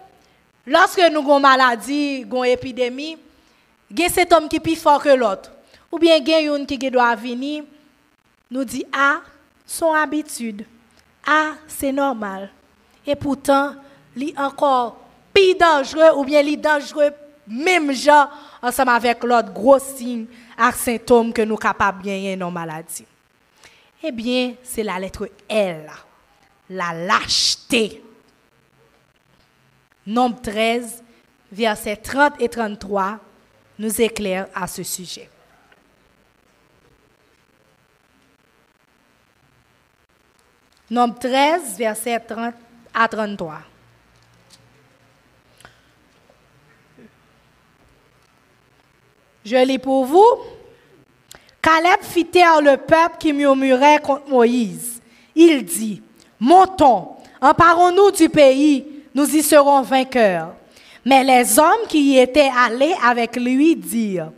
lorsque 0.65 1.01
nous 1.11 1.19
avons 1.19 1.37
une 1.37 1.41
maladie, 1.41 2.21
une 2.21 2.45
épidémie, 2.45 3.17
il 3.89 4.09
cet 4.09 4.33
homme 4.33 4.49
qui 4.49 4.57
est 4.57 4.59
plus 4.59 4.75
fort 4.75 5.01
que 5.01 5.09
l'autre. 5.09 5.51
Ou 5.91 5.99
bien 5.99 6.17
il 6.17 6.27
y 6.27 6.33
a 6.33 6.41
une 6.41 6.65
qui 6.65 6.77
doit 6.91 7.15
venir, 7.15 7.63
nous 8.51 8.63
dit, 8.63 8.85
ah, 8.93 9.21
son 9.65 9.93
habitude, 9.93 10.65
ah, 11.25 11.53
c'est 11.67 11.91
normal. 11.91 12.49
Et 13.05 13.15
pourtant, 13.15 13.75
il 14.15 14.29
est 14.29 14.39
encore 14.39 14.97
plus 15.33 15.55
dangereux, 15.55 16.17
ou 16.17 16.23
bien 16.23 16.41
il 16.41 16.53
est 16.53 16.57
dangereux 16.57 17.11
même 17.47 17.91
genre 17.91 18.29
ensemble 18.61 18.91
avec 18.91 19.23
l'autre 19.23 19.53
gros 19.53 19.79
signe 19.79 20.25
et 20.57 20.71
symptômes 20.73 21.31
que 21.31 21.41
nous 21.43 21.57
capables 21.57 22.01
de 22.01 22.07
gagner 22.07 22.35
dans 22.35 22.51
maladie. 22.51 23.05
Eh 24.03 24.11
bien, 24.11 24.53
c'est 24.63 24.83
la 24.83 24.99
lettre 24.99 25.29
L, 25.49 25.89
la 26.69 26.93
lâcheté. 26.93 28.03
Nombre 30.07 30.39
13, 30.41 31.03
versets 31.51 31.95
30 31.95 32.33
et 32.39 32.49
33 32.49 33.19
nous 33.79 34.01
éclaire 34.01 34.47
à 34.53 34.67
ce 34.67 34.83
sujet. 34.83 35.29
Nombre 40.89 41.17
13, 41.17 41.77
versets 41.77 42.19
30 42.19 42.53
à 42.93 43.07
33. 43.07 43.61
Je 49.43 49.55
lis 49.65 49.79
pour 49.79 50.05
vous. 50.05 50.25
Caleb 51.61 52.01
fit 52.01 52.25
taire 52.25 52.61
le 52.61 52.77
peuple 52.77 53.17
qui 53.19 53.33
murmurait 53.33 53.99
contre 53.99 54.29
Moïse. 54.29 55.01
Il 55.33 55.65
dit, 55.65 56.01
montons, 56.39 57.15
emparons-nous 57.41 58.11
du 58.11 58.29
pays, 58.29 58.94
nous 59.15 59.35
y 59.35 59.41
serons 59.41 59.81
vainqueurs. 59.81 60.53
Mais 61.03 61.23
les 61.23 61.57
hommes 61.57 61.87
qui 61.87 62.13
y 62.13 62.19
étaient 62.19 62.51
allés 62.55 62.95
avec 63.03 63.35
lui 63.35 63.75
dirent, 63.75 64.31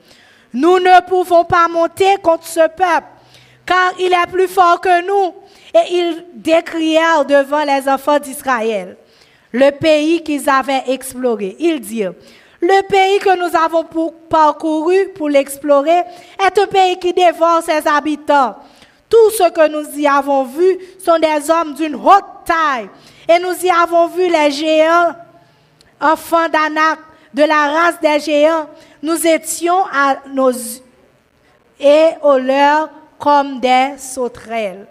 nous 0.53 0.79
ne 0.79 1.01
pouvons 1.07 1.43
pas 1.43 1.67
monter 1.67 2.15
contre 2.23 2.47
ce 2.47 2.67
peuple, 2.69 3.07
car 3.65 3.91
il 3.99 4.13
est 4.13 4.31
plus 4.31 4.47
fort 4.47 4.79
que 4.79 5.05
nous. 5.05 5.33
Et 5.73 5.95
ils 5.95 6.25
décrièrent 6.33 7.25
devant 7.25 7.63
les 7.63 7.89
enfants 7.89 8.19
d'Israël 8.19 8.95
le 9.51 9.71
pays 9.71 10.23
qu'ils 10.23 10.49
avaient 10.49 10.83
exploré. 10.87 11.55
Ils 11.59 11.79
dirent, 11.79 12.13
le 12.61 12.87
pays 12.87 13.19
que 13.19 13.37
nous 13.37 13.55
avons 13.55 13.85
parcouru 14.29 15.09
pour 15.15 15.29
l'explorer 15.29 16.03
est 16.45 16.59
un 16.59 16.67
pays 16.67 16.97
qui 16.97 17.13
dévore 17.13 17.61
ses 17.63 17.87
habitants. 17.87 18.55
Tout 19.09 19.31
ce 19.31 19.49
que 19.51 19.69
nous 19.69 19.97
y 19.97 20.07
avons 20.07 20.43
vu 20.43 20.77
sont 21.03 21.19
des 21.19 21.49
hommes 21.49 21.73
d'une 21.73 21.95
haute 21.95 22.45
taille. 22.45 22.89
Et 23.27 23.39
nous 23.39 23.53
y 23.63 23.69
avons 23.69 24.07
vu 24.07 24.29
les 24.29 24.51
géants, 24.51 25.15
enfants 25.99 26.49
d'Anak, 26.49 26.99
de 27.33 27.43
la 27.43 27.71
race 27.71 27.99
des 27.99 28.19
géants. 28.19 28.67
Nous 29.01 29.27
étions 29.27 29.85
à 29.85 30.17
nos 30.29 30.51
et 31.79 32.09
au 32.21 32.37
leur 32.37 32.89
comme 33.19 33.59
des 33.59 33.95
sauterelles. 33.97 34.87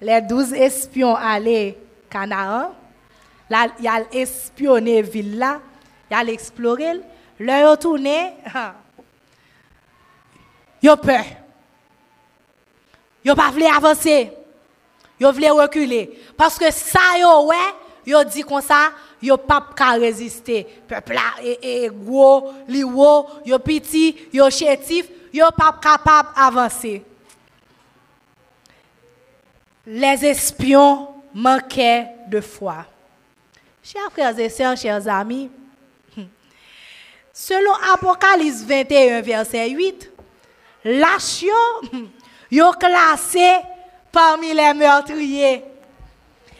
Les 0.00 0.20
douze 0.20 0.52
espions 0.52 1.14
allaient 1.14 1.78
Canaan. 2.10 2.72
Là, 3.48 3.68
il 3.78 3.86
a 3.86 4.00
espionné 4.12 5.02
ville 5.02 5.38
là 5.38 5.60
il 6.20 6.28
a 6.28 6.32
exploré, 6.32 7.00
leur 7.40 7.70
retourné, 7.70 8.32
ils 10.82 10.90
ont 10.90 10.96
peur. 10.96 11.24
Ils 13.24 13.28
n'ont 13.28 13.34
pas 13.34 13.50
voulu 13.50 13.64
avancer. 13.64 14.32
Ils 15.22 15.28
voulu 15.28 15.50
reculer. 15.52 16.18
Parce 16.36 16.58
que 16.58 16.68
ça, 16.72 16.98
yo 17.20 17.46
ouais, 17.46 18.24
dit 18.24 18.42
comme 18.42 18.60
ça, 18.60 18.90
n'ont 19.22 19.38
pas 19.38 19.68
qu'à 19.76 19.92
résister. 19.92 20.66
Peuple 20.88 21.14
là, 21.14 21.40
est 21.40 21.88
gros, 21.94 22.50
li 22.66 22.82
ils 23.44 24.50
chétif, 24.50 25.06
ils 25.32 25.40
n'ont 25.40 25.50
pas 25.56 25.78
capable 25.80 26.30
d'avancer. 26.36 27.04
Les 29.86 30.24
espions 30.24 31.08
manquaient 31.32 32.08
de 32.28 32.40
foi. 32.40 32.84
Chers 33.80 34.10
frères 34.10 34.36
et 34.36 34.48
sœurs, 34.48 34.76
chers 34.76 35.06
amis, 35.08 35.50
Selon 37.32 37.72
Apocalypse 37.94 38.62
21, 38.62 39.22
verset 39.22 39.70
8, 39.70 40.10
lâches 40.84 41.46
yo 42.50 42.72
classé 42.72 43.62
parmi 44.12 44.52
les 44.52 44.74
meurtriers, 44.74 45.64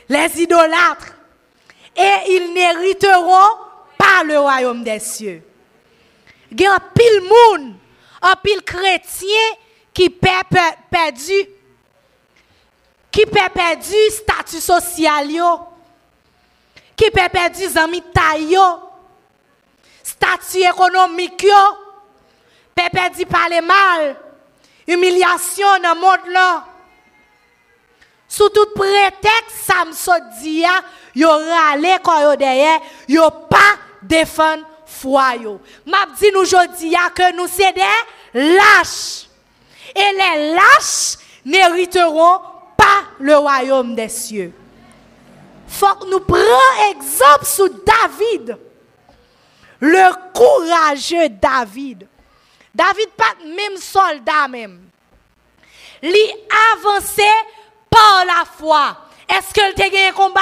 les 0.08 0.42
idolâtres, 0.42 1.12
et 1.94 2.32
ils 2.32 2.52
n'hériteront 2.54 3.56
pas 3.98 4.24
le 4.24 4.38
royaume 4.38 4.82
des 4.82 4.98
cieux. 4.98 5.42
Il 6.50 6.60
y 6.60 6.66
a 6.66 6.74
un 6.74 6.78
pile 6.78 7.20
monde, 7.20 7.74
un 8.22 8.36
pile 8.36 8.62
chrétien 8.62 9.28
qui 9.92 10.08
perd 10.08 10.46
perdu, 10.90 11.46
qui 13.10 13.26
perd 13.26 13.52
perdu 13.52 13.94
statut 14.10 14.60
social, 14.60 15.28
qui 16.96 17.10
perd 17.10 17.32
perdu 17.32 17.64
amis 17.76 18.02
statut 20.02 20.62
économique, 20.62 21.46
pépé 22.74 23.10
dit 23.14 23.26
parler 23.26 23.60
mal, 23.60 24.16
humiliation 24.86 25.66
dans 25.82 25.94
le 25.94 26.00
monde. 26.00 26.62
Sous 28.33 28.49
tout 28.49 28.66
prétexte, 28.75 29.68
me 29.68 30.40
dit, 30.40 30.64
yo 31.14 31.29
râlé 31.29 31.97
quand 32.03 32.18
yo 32.23 32.35
derrière, 32.35 32.81
yo 33.07 33.29
pas 33.29 33.77
défendre 34.01 34.64
foi 34.87 35.37
yo. 35.37 35.61
M'a 35.85 36.07
dit 36.18 36.31
nous 36.33 36.47
jodi 36.47 36.97
que 37.14 37.37
nous 37.37 37.47
c'est 37.47 37.75
des 37.75 37.83
lâches. 38.33 39.27
Et 39.95 40.12
les 40.14 40.55
lâches 40.55 41.18
n'hériteront 41.45 42.40
pas 42.75 43.03
le 43.21 43.37
royaume 43.37 43.95
des 43.95 44.09
cieux. 44.09 44.55
Faut 45.68 45.95
que 45.97 46.07
nous 46.07 46.21
prenions 46.21 46.90
exemple 46.90 47.45
sur 47.45 47.68
David 47.68 48.57
le 49.79 50.33
courageux 50.33 51.29
David. 51.29 52.09
David 52.75 53.11
pas 53.11 53.35
même 53.45 53.77
soldat 53.77 54.49
même. 54.49 54.81
Il 56.03 56.35
avancé 56.75 57.29
par 57.92 58.24
la 58.26 58.44
foi. 58.59 58.96
Est-ce 59.28 59.55
que 59.55 59.74
tu 59.74 59.83
gagné 59.83 60.09
un 60.09 60.12
combat? 60.12 60.40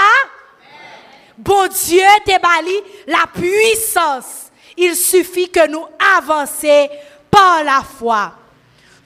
Bon 1.36 1.66
Dieu 1.66 2.02
te 2.24 2.40
bali 2.40 2.76
la 3.06 3.26
puissance. 3.26 4.50
Il 4.76 4.94
suffit 4.94 5.50
que 5.50 5.68
nous 5.68 5.84
avancions 6.16 6.88
par 7.30 7.64
la 7.64 7.82
foi. 7.82 8.32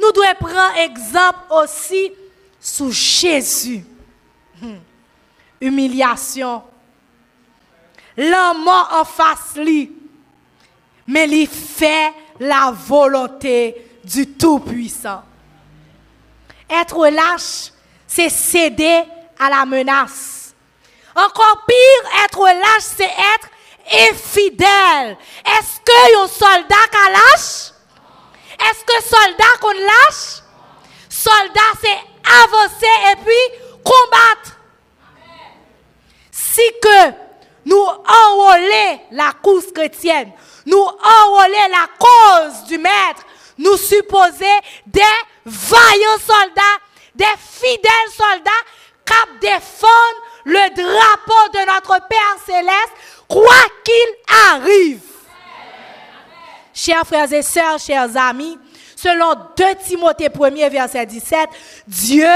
Nous 0.01 0.13
devons 0.13 0.35
prendre 0.39 0.77
exemple 0.79 1.41
aussi 1.51 2.13
sous 2.61 2.93
Jésus. 2.93 3.85
Hmm. 4.61 4.77
humiliation. 5.61 6.63
L'homme 8.17 8.69
en 8.69 9.05
face 9.05 9.57
lui, 9.57 9.91
mais 11.07 11.29
il 11.29 11.49
fait 11.49 12.13
la 12.39 12.73
volonté 12.73 13.99
du 14.05 14.29
Tout-Puissant. 14.29 15.23
Être 16.71 17.09
lâche, 17.09 17.73
c'est 18.15 18.29
céder 18.29 19.03
à 19.41 19.51
la 19.51 19.65
menace. 19.65 20.55
Encore 21.17 21.65
pire, 21.67 22.25
être 22.25 22.45
lâche, 22.45 22.89
c'est 22.97 23.05
être 23.05 23.49
infidèle. 24.11 25.17
Est-ce 25.45 25.81
que 25.85 26.23
un 26.23 26.29
soldat 26.29 26.87
qui 26.93 27.13
lâche? 27.13 27.73
Est-ce 28.61 28.85
que 28.85 29.03
soldat 29.03 29.45
qu'on 29.61 29.73
lâche? 29.73 30.43
Soldat, 31.09 31.61
c'est 31.81 31.99
avancer 32.43 33.13
et 33.13 33.17
puis 33.17 33.83
combattre. 33.85 34.59
Si 36.31 36.63
que 36.83 37.13
nous 37.65 37.77
enrôler 37.77 39.01
la 39.11 39.33
course 39.43 39.73
chrétienne, 39.75 40.33
nous 40.67 40.77
enrôler 40.77 41.69
la 41.71 41.89
cause 41.99 42.65
du 42.65 42.79
maître, 42.79 43.25
nous 43.59 43.77
supposer 43.77 44.47
des 44.87 45.01
vaillants 45.45 46.19
soldats, 46.25 46.81
des 47.15 47.25
fidèles 47.39 48.11
soldats 48.13 48.51
qui 49.05 49.39
défendent 49.41 50.23
le 50.45 50.75
drapeau 50.75 51.49
de 51.53 51.67
notre 51.67 52.07
Père 52.09 52.37
céleste, 52.45 52.93
quoi 53.29 53.55
qu'il 53.85 54.37
arrive. 54.53 55.01
Chers 56.73 57.07
frères 57.07 57.33
et 57.33 57.43
sœurs, 57.43 57.79
chers 57.79 58.17
amis, 58.17 58.59
selon 58.97 59.35
2 59.57 59.65
Timothée 59.87 60.29
1 60.29 60.69
verset 60.69 61.07
17, 61.07 61.49
Dieu 61.87 62.27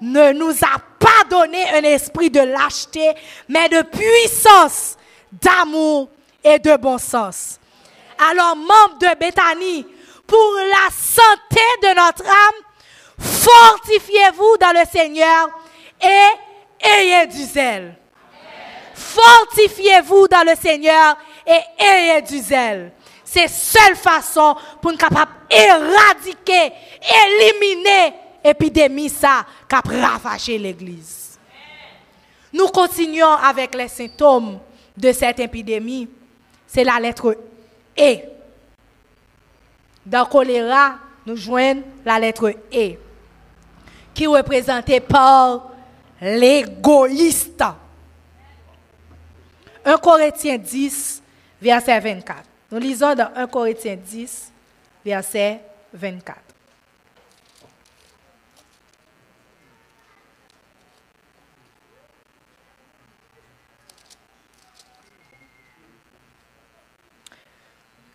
ne 0.00 0.32
nous 0.32 0.52
a 0.62 0.78
pas 0.98 1.24
donné 1.30 1.68
un 1.70 1.82
esprit 1.82 2.30
de 2.30 2.40
lâcheté, 2.40 3.14
mais 3.48 3.68
de 3.68 3.82
puissance, 3.82 4.96
d'amour 5.32 6.10
et 6.44 6.58
de 6.58 6.76
bon 6.76 6.98
sens. 6.98 7.58
Alors, 8.30 8.56
membres 8.56 8.98
de 9.00 9.18
Bethanie, 9.18 9.86
pour 10.26 10.54
la 10.56 10.90
santé 10.90 11.62
de 11.82 11.88
notre 11.88 12.26
âme, 12.26 12.65
fortifiez-vous 13.18 14.56
dans 14.60 14.72
le 14.72 14.86
Seigneur 14.90 15.48
et 16.00 16.86
ayez 16.86 17.26
du 17.26 17.42
zèle. 17.44 17.96
Fortifiez-vous 18.94 20.28
dans 20.28 20.44
le 20.48 20.54
Seigneur 20.56 21.16
et 21.46 21.84
ayez 21.84 22.22
du 22.22 22.38
zèle. 22.38 22.92
C'est 23.24 23.48
seule 23.48 23.96
façon 23.96 24.56
pour 24.80 24.92
nous 24.92 24.98
capable 24.98 25.32
éradiquer, 25.50 26.72
éliminer 27.24 28.14
l'épidémie 28.44 29.08
ça 29.08 29.44
qui 29.68 29.74
a 29.74 29.80
ravagé 29.80 30.58
l'église. 30.58 31.38
Nous 32.52 32.68
continuons 32.68 33.32
avec 33.32 33.74
les 33.74 33.88
symptômes 33.88 34.60
de 34.96 35.12
cette 35.12 35.40
épidémie. 35.40 36.08
C'est 36.66 36.84
la 36.84 36.98
lettre 36.98 37.36
E. 37.98 38.16
Dans 40.04 40.24
choléra, 40.24 40.94
nous 41.26 41.36
joignons 41.36 41.82
la 42.04 42.18
lettre 42.18 42.54
E, 42.72 42.96
qui 44.16 44.24
est 44.24 44.28
représentée 44.28 44.98
par 44.98 45.72
l'égoïste. 46.22 47.62
1 49.84 49.98
Corinthiens 49.98 50.56
10, 50.56 51.22
verset 51.60 52.00
24. 52.00 52.42
Nous 52.72 52.78
lisons 52.78 53.14
dans 53.14 53.30
1 53.36 53.46
Corinthiens 53.46 53.96
10, 53.96 54.50
verset 55.04 55.60
24. 55.92 56.38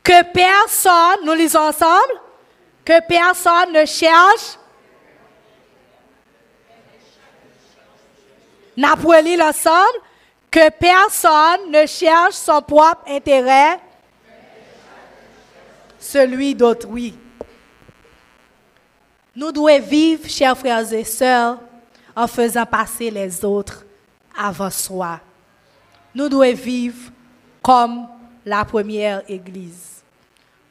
Que 0.04 0.24
personne, 0.34 1.26
nous 1.26 1.34
lisons 1.34 1.60
ensemble, 1.60 2.20
que 2.84 3.08
personne 3.08 3.72
ne 3.72 3.86
cherche. 3.86 4.58
N'a 8.78 8.96
ensemble, 9.42 10.00
que 10.50 10.70
personne 10.70 11.72
ne 11.72 11.86
cherche 11.86 12.34
son 12.34 12.62
propre 12.62 13.04
intérêt, 13.08 13.80
celui 15.98 16.54
d'autrui. 16.54 17.16
Nous 19.34 19.52
devons 19.52 19.80
vivre, 19.80 20.28
chers 20.28 20.58
frères 20.58 20.92
et 20.92 21.06
sœurs, 21.06 21.58
en 22.14 22.28
faisant 22.28 22.66
passer 22.66 23.10
les 23.10 23.46
autres 23.46 23.86
avant 24.38 24.70
soi. 24.70 25.22
Nous 26.14 26.28
devons 26.28 26.54
vivre 26.54 27.12
comme 27.62 28.08
la 28.46 28.66
première 28.66 29.22
église. 29.30 30.04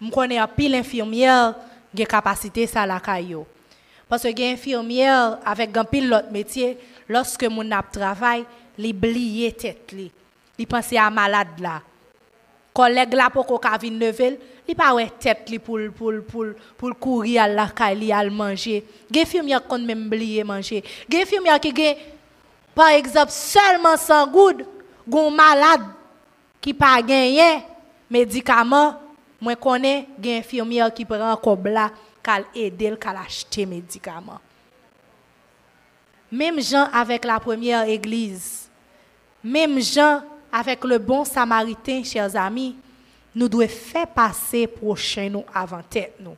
Je 0.01 0.11
connais 0.11 0.39
un 0.39 0.47
pile 0.47 0.75
infirmière 0.75 1.55
qui 1.95 2.03
a 2.03 2.07
capacité 2.07 2.67
ça 2.67 2.85
la. 2.85 3.01
Parce 4.09 4.25
que 4.25 4.53
infirmière 4.53 5.39
avec 5.45 5.75
un 5.77 5.85
pile 5.85 6.09
l'autre 6.09 6.31
métier, 6.31 6.77
lorsque 7.11 7.45
mon 7.45 7.69
travail, 7.93 8.45
li 8.79 8.93
bliye 8.93 9.53
tête 9.53 9.93
li. 9.93 10.11
Li 10.57 10.67
pense 10.67 10.93
à 10.95 11.11
malade 11.11 11.59
là. 11.59 11.83
Collègue 12.73 13.15
là 13.15 13.29
pour 13.31 13.47
qu'on 13.47 13.59
vienne 13.79 13.99
li 14.69 14.75
pas 14.77 14.95
ouais 14.95 15.11
tête 15.19 15.51
li 15.51 15.59
pour 15.59 17.01
courir 17.01 17.43
à 17.43 17.49
la 17.49 17.69
caille 17.69 18.13
à 18.13 18.25
manger. 18.31 18.85
Gen 19.13 19.23
infirmière 19.23 19.67
qu'on 19.67 19.81
même 19.81 20.09
manger. 20.45 20.85
Gen 21.11 21.59
qui 21.61 21.75
gen 21.75 21.97
par 22.75 22.91
exemple 22.91 23.33
seulement 23.33 23.97
sans 23.97 24.29
goutte, 24.29 24.65
gon 25.07 25.31
malade 25.31 25.83
qui 26.61 26.73
pas 26.73 27.03
gagné 27.03 27.65
médicament, 28.09 28.95
moi 29.41 29.57
connais 29.57 30.07
gen 30.23 30.39
infirmière 30.39 30.95
qui 30.95 31.05
prend 31.05 31.37
là 31.65 31.91
qu'al 32.23 32.45
aider 32.55 32.97
qu'al 33.01 33.17
acheter 33.17 33.67
médicament. 33.67 34.41
Même 36.31 36.61
gens 36.61 36.89
avec 36.93 37.25
la 37.25 37.41
première 37.41 37.89
église, 37.89 38.69
même 39.43 39.81
gens 39.81 40.23
avec 40.53 40.85
le 40.85 40.99
bon 40.99 41.25
samaritain, 41.25 42.03
chers 42.05 42.37
amis, 42.37 42.77
nous 43.35 43.49
devons 43.49 43.67
faire 43.69 44.07
passer 44.07 44.67
prochain 44.67 45.29
nous 45.29 45.45
avant 45.55 45.83
tête 45.89 46.15
nous. 46.21 46.37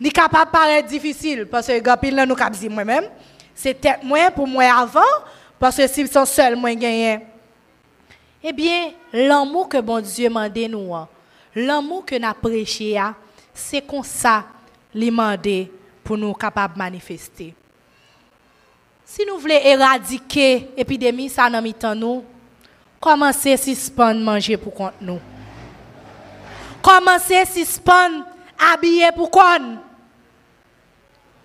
Ni 0.00 0.10
capable 0.10 0.50
paraître 0.50 0.88
difficile 0.88 1.46
parce 1.46 1.68
que 1.68 1.78
gapil 1.80 2.24
nous 2.26 2.34
cap 2.34 2.52
dit 2.52 2.68
moi-même, 2.68 3.08
c'est 3.54 3.80
tête 3.80 4.02
moi 4.02 4.30
pour 4.30 4.46
moi 4.46 4.64
avant 4.64 5.00
parce 5.58 5.76
que 5.76 5.86
si 5.86 6.06
sont 6.06 6.24
seuls 6.24 6.56
moi 6.56 6.74
gagné. 6.74 7.20
Eh 8.42 8.52
bien, 8.52 8.92
l'amour 9.12 9.68
que 9.68 9.80
bon 9.80 10.00
Dieu 10.02 10.28
m'a 10.28 10.48
nous, 10.48 10.94
hein, 10.94 11.08
l'amour 11.54 12.04
que 12.04 12.16
n'a 12.16 12.34
prêché 12.34 12.98
hein, 12.98 13.14
c'est 13.54 13.80
comme 13.80 14.02
ça 14.02 14.44
demander 14.94 15.72
pour 16.02 16.18
nous 16.18 16.34
capables 16.34 16.76
manifester. 16.76 17.54
Si 19.14 19.24
nous 19.24 19.38
voulons 19.38 19.60
éradiquer 19.62 20.70
l'épidémie, 20.76 21.28
ça 21.28 21.48
n'a 21.48 21.60
mis 21.60 21.72
nous, 21.94 22.24
commencez 23.00 23.52
à 23.52 23.56
suspendre 23.56 24.18
manger 24.18 24.56
pour 24.56 24.90
nous. 25.00 25.20
Commencez 26.82 27.36
à 27.36 27.46
suspendre 27.46 28.24
habiller 28.58 29.12
pour 29.14 29.30
compte. 29.30 29.78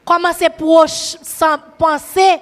Commencez 0.03 0.45
à 0.45 1.57
penser 1.77 2.39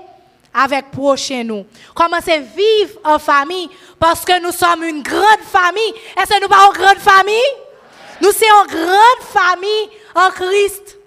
avec 0.54 0.92
prochain 0.92 1.44
nous. 1.44 1.66
Commencez 1.94 2.32
à 2.32 2.40
vivre 2.40 2.98
en 3.04 3.20
famille 3.20 3.70
parce 4.00 4.24
que 4.24 4.42
nous 4.42 4.54
sommes 4.54 4.84
une 4.86 5.04
grande 5.04 5.44
famille. 5.44 5.94
Est-ce 6.16 6.30
que 6.30 6.42
nous 6.42 6.48
pas 6.48 6.70
une 6.74 6.82
grande 6.82 7.00
famille? 7.00 7.36
Nous 8.22 8.32
sommes 8.32 8.66
une 8.66 8.76
grande 8.78 9.24
famille 9.24 9.90
en 10.16 10.32
Christ. 10.32 10.98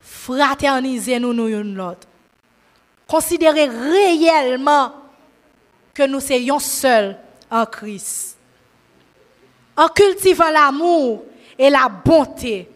Fraternisez-nous 0.00 1.32
nous 1.32 1.48
une 1.48 1.74
l'autre. 1.74 2.06
Considérez 3.12 3.66
réellement 3.66 4.90
que 5.92 6.06
nous 6.06 6.18
soyons 6.18 6.58
seuls 6.58 7.14
en 7.50 7.66
Christ. 7.66 8.38
En 9.76 9.86
cultivant 9.88 10.48
l'amour 10.48 11.22
et 11.58 11.68
la 11.68 11.90
bonté, 11.90 12.70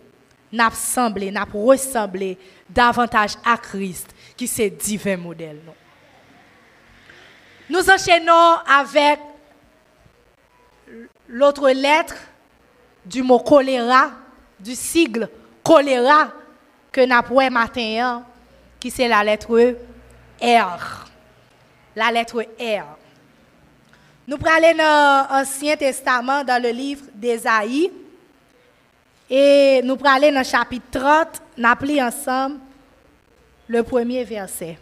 nous 0.53 0.71
semblé, 0.75 1.31
nous 1.31 1.67
ressemblé 1.67 2.37
davantage 2.69 3.37
à 3.47 3.57
Christ, 3.57 4.09
qui 4.37 4.47
c'est 4.47 4.69
divin 4.69 5.17
modèle. 5.17 5.63
Nous 7.71 7.89
enchaînons 7.89 8.59
avec 8.69 9.19
l'autre 11.29 11.71
lettre 11.71 12.17
du 13.07 13.23
mot 13.23 13.39
choléra, 13.39 14.11
du 14.61 14.75
sigle 14.75 15.31
choléra 15.63 16.31
que 16.93 17.07
nous 17.07 17.15
avons 17.15 17.51
matin, 17.51 18.23
qui 18.79 18.91
c'est 18.91 19.09
la 19.09 19.25
lettre 19.25 19.79
R. 20.43 21.07
La 21.95 22.11
lettre 22.11 22.43
R. 22.43 22.85
Nous 24.27 24.39
prenons 24.39 24.77
l'Ancien 24.77 25.77
Testament, 25.77 26.45
dans 26.45 26.63
le 26.63 26.71
livre 26.71 27.05
d'Ésaïe. 27.15 27.91
Et 29.31 29.81
nous 29.85 29.97
prenons 29.97 30.33
dans 30.33 30.39
le 30.39 30.45
chapitre 30.45 31.01
30. 31.01 31.43
Nous 31.57 31.69
appelons 31.69 32.03
ensemble 32.03 32.59
le 33.69 33.83
premier 33.83 34.25
verset. 34.25 34.79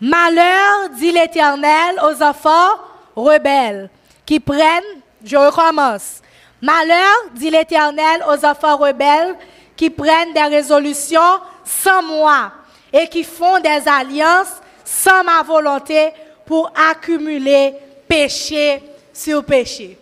Malheur, 0.00 0.90
dit 0.98 1.10
l'Éternel, 1.10 1.96
aux 2.02 2.22
enfants 2.22 2.74
rebelles 3.14 3.88
qui 4.26 4.38
prennent, 4.40 4.82
je 5.24 5.36
recommence. 5.36 6.20
Malheur, 6.60 7.30
dit 7.34 7.48
l'Éternel, 7.48 8.22
aux 8.28 8.44
enfants 8.44 8.76
rebelles 8.76 9.36
qui 9.76 9.90
prennent 9.90 10.32
des 10.32 10.42
résolutions 10.42 11.40
sans 11.64 12.02
moi 12.02 12.52
et 12.92 13.08
qui 13.08 13.22
font 13.22 13.60
des 13.60 13.82
alliances 13.86 14.60
sans 14.84 15.22
ma 15.22 15.42
volonté 15.42 16.10
pour 16.44 16.72
accumuler 16.90 17.74
péché 18.08 18.82
sur 19.12 19.44
péché. 19.44 19.98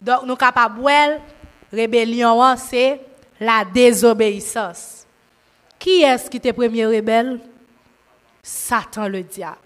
Donc, 0.00 0.24
nous 0.24 0.36
capables 0.36 1.20
rébellion, 1.72 2.56
c'est 2.56 3.00
la 3.40 3.64
désobéissance. 3.64 5.06
Qui 5.78 6.02
est-ce 6.02 6.28
qui 6.28 6.36
était 6.36 6.52
premier 6.52 6.86
rebelle? 6.86 7.40
Satan 8.42 9.08
le 9.08 9.22
diable. 9.22 9.56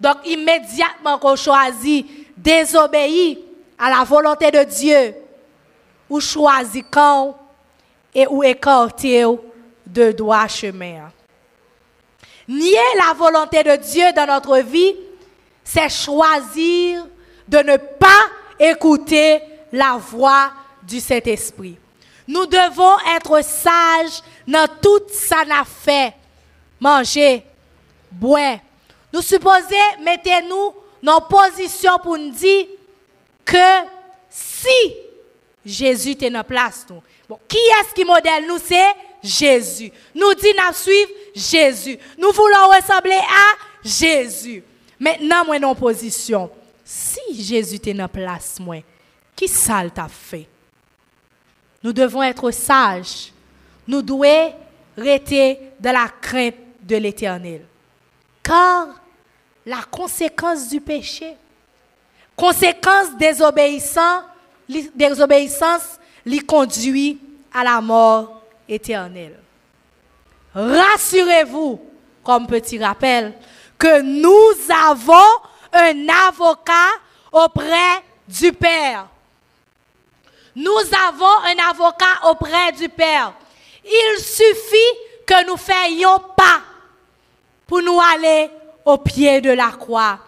Donc, 0.00 0.16
immédiatement 0.24 1.18
qu'on 1.18 1.36
choisit 1.36 2.06
désobéir 2.36 3.38
à 3.78 3.90
la 3.90 4.04
volonté 4.04 4.50
de 4.50 4.64
Dieu, 4.64 5.14
ou 6.08 6.20
choisit 6.20 6.84
quand 6.90 7.36
et 8.16 8.26
ou 8.26 8.42
écarter 8.42 9.24
de 9.86 10.10
droit 10.12 10.48
chemin. 10.48 11.12
Nier 12.48 12.78
la 12.96 13.12
volonté 13.12 13.62
de 13.62 13.76
Dieu 13.76 14.06
dans 14.14 14.26
notre 14.26 14.58
vie, 14.60 14.96
c'est 15.62 15.90
choisir 15.90 17.06
de 17.46 17.58
ne 17.58 17.76
pas 17.76 18.24
écouter 18.58 19.42
la 19.70 19.98
voix 19.98 20.50
du 20.82 20.98
Saint-Esprit. 20.98 21.76
Nous 22.26 22.46
devons 22.46 22.96
être 23.16 23.44
sages 23.44 24.22
dans 24.48 24.66
toute 24.80 25.10
sa 25.10 25.44
fait. 25.64 26.14
Manger, 26.80 27.44
boire. 28.10 28.58
Nous 29.12 29.20
supposons, 29.20 29.76
mettez-nous 30.02 30.72
dans 31.02 31.20
position 31.20 31.92
pour 32.02 32.16
nous 32.16 32.30
dire 32.30 32.66
que 33.44 33.86
si 34.30 34.94
Jésus 35.64 36.16
est 36.20 36.30
dans 36.30 36.44
place, 36.44 36.86
nous. 36.88 37.02
Qui 37.48 37.58
est-ce 37.58 37.94
qui 37.94 38.04
modèle 38.04 38.46
nous? 38.46 38.58
C'est 38.58 38.94
Jésus. 39.22 39.90
Nous 40.14 40.34
dit 40.34 40.52
nous 40.56 40.74
suivre 40.74 41.10
Jésus. 41.34 41.98
Nous 42.18 42.30
voulons 42.30 42.68
ressembler 42.68 43.16
à 43.16 43.84
Jésus. 43.84 44.62
Maintenant, 44.98 45.44
moi, 45.44 45.62
en 45.64 45.74
position. 45.74 46.50
Si 46.84 47.20
Jésus 47.42 47.80
est 47.84 47.94
dans 47.94 48.08
place, 48.08 48.58
moi, 48.60 48.82
qui 49.34 49.48
ça 49.48 49.82
t'a 49.92 50.08
fait? 50.08 50.46
Nous 51.82 51.92
devons 51.92 52.22
être 52.22 52.50
sages. 52.52 53.32
Nous 53.86 54.02
devons 54.02 54.54
rester 54.96 55.58
dans 55.80 55.92
la 55.92 56.08
crainte 56.20 56.54
de 56.80 56.96
l'éternel. 56.96 57.66
Car 58.42 58.88
la 59.64 59.82
conséquence 59.90 60.68
du 60.68 60.80
péché, 60.80 61.36
conséquence 62.36 63.16
des 63.18 63.42
obéissants, 63.42 64.22
désobéissance, 64.94 65.98
lui 66.26 66.40
conduit 66.40 67.18
à 67.54 67.62
la 67.62 67.80
mort 67.80 68.42
éternelle. 68.68 69.38
Rassurez-vous, 70.54 71.80
comme 72.24 72.48
petit 72.48 72.82
rappel, 72.82 73.32
que 73.78 74.02
nous 74.02 74.52
avons 74.88 75.12
un 75.72 76.08
avocat 76.28 76.90
auprès 77.30 78.02
du 78.26 78.52
Père. 78.52 79.06
Nous 80.56 80.80
avons 81.08 81.44
un 81.44 81.70
avocat 81.70 82.28
auprès 82.28 82.72
du 82.72 82.88
Père. 82.88 83.32
Il 83.84 84.18
suffit 84.18 84.76
que 85.26 85.46
nous 85.46 85.56
fassions 85.56 86.18
pas 86.36 86.60
pour 87.66 87.82
nous 87.82 88.00
aller 88.00 88.50
au 88.84 88.98
pied 88.98 89.40
de 89.40 89.50
la 89.50 89.70
croix. 89.70 90.18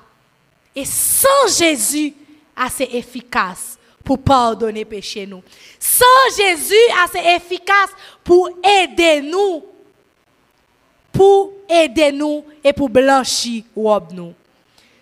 Et 0.77 0.85
sans 0.85 1.49
Jésus, 1.49 2.15
assez 2.55 2.89
efficace 2.93 3.78
pour 4.09 4.21
pardonner 4.21 4.87
péché 4.87 5.27
nous. 5.27 5.43
Sans 5.79 6.35
Jésus, 6.35 6.75
assez 7.05 7.19
efficace 7.19 7.91
pour 8.25 8.49
aider 8.65 9.21
nous. 9.21 9.63
Pour 11.13 11.53
aider 11.69 12.11
nous 12.11 12.43
et 12.65 12.73
pour 12.73 12.89
blanchir 12.89 13.65
nous. 13.77 14.33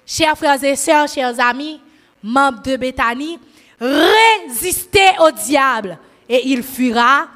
Chers 0.04 0.36
frères 0.36 0.64
et 0.64 0.74
sœurs, 0.74 1.06
chers 1.06 1.38
amis, 1.38 1.80
membres 2.20 2.62
de 2.62 2.76
Bethanie, 2.76 3.38
résistez 3.80 5.12
au 5.20 5.30
diable 5.30 5.96
et 6.28 6.44
il 6.44 6.64
fuira. 6.64 7.28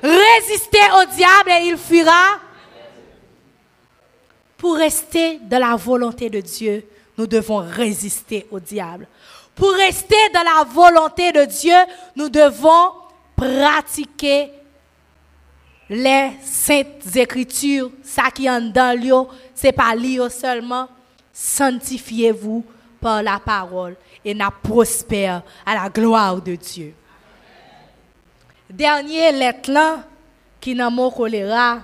Résistez 0.00 0.78
au 1.02 1.12
diable 1.12 1.50
et 1.58 1.70
il 1.70 1.76
fuira. 1.76 2.38
Pour 4.56 4.76
rester 4.76 5.40
dans 5.42 5.58
la 5.58 5.74
volonté 5.74 6.30
de 6.30 6.40
Dieu, 6.40 6.86
nous 7.18 7.26
devons 7.26 7.56
résister 7.56 8.46
au 8.52 8.60
diable. 8.60 9.08
Pour 9.54 9.72
rester 9.72 10.16
dans 10.32 10.42
la 10.42 10.64
volonté 10.64 11.30
de 11.32 11.44
Dieu, 11.44 11.76
nous 12.16 12.28
devons 12.28 12.92
pratiquer 13.36 14.50
les 15.88 16.32
saintes 16.42 17.14
écritures. 17.14 17.90
Ça 18.02 18.30
qui 18.34 18.46
est 18.46 18.60
dans 18.72 19.00
l'eau, 19.00 19.28
c'est 19.54 19.72
pas 19.72 19.94
lire 19.94 20.30
seulement. 20.30 20.88
Sanctifiez-vous 21.32 22.64
par 23.00 23.22
la 23.22 23.38
parole 23.38 23.96
et 24.24 24.34
n'a 24.34 24.50
à 25.66 25.74
la 25.74 25.88
gloire 25.88 26.40
de 26.40 26.54
Dieu. 26.56 26.94
Dernière 28.70 29.32
lettre 29.32 29.70
là, 29.70 30.04
qui 30.60 30.74
n'a 30.74 30.90
mot 30.90 31.10
choléra, 31.10 31.80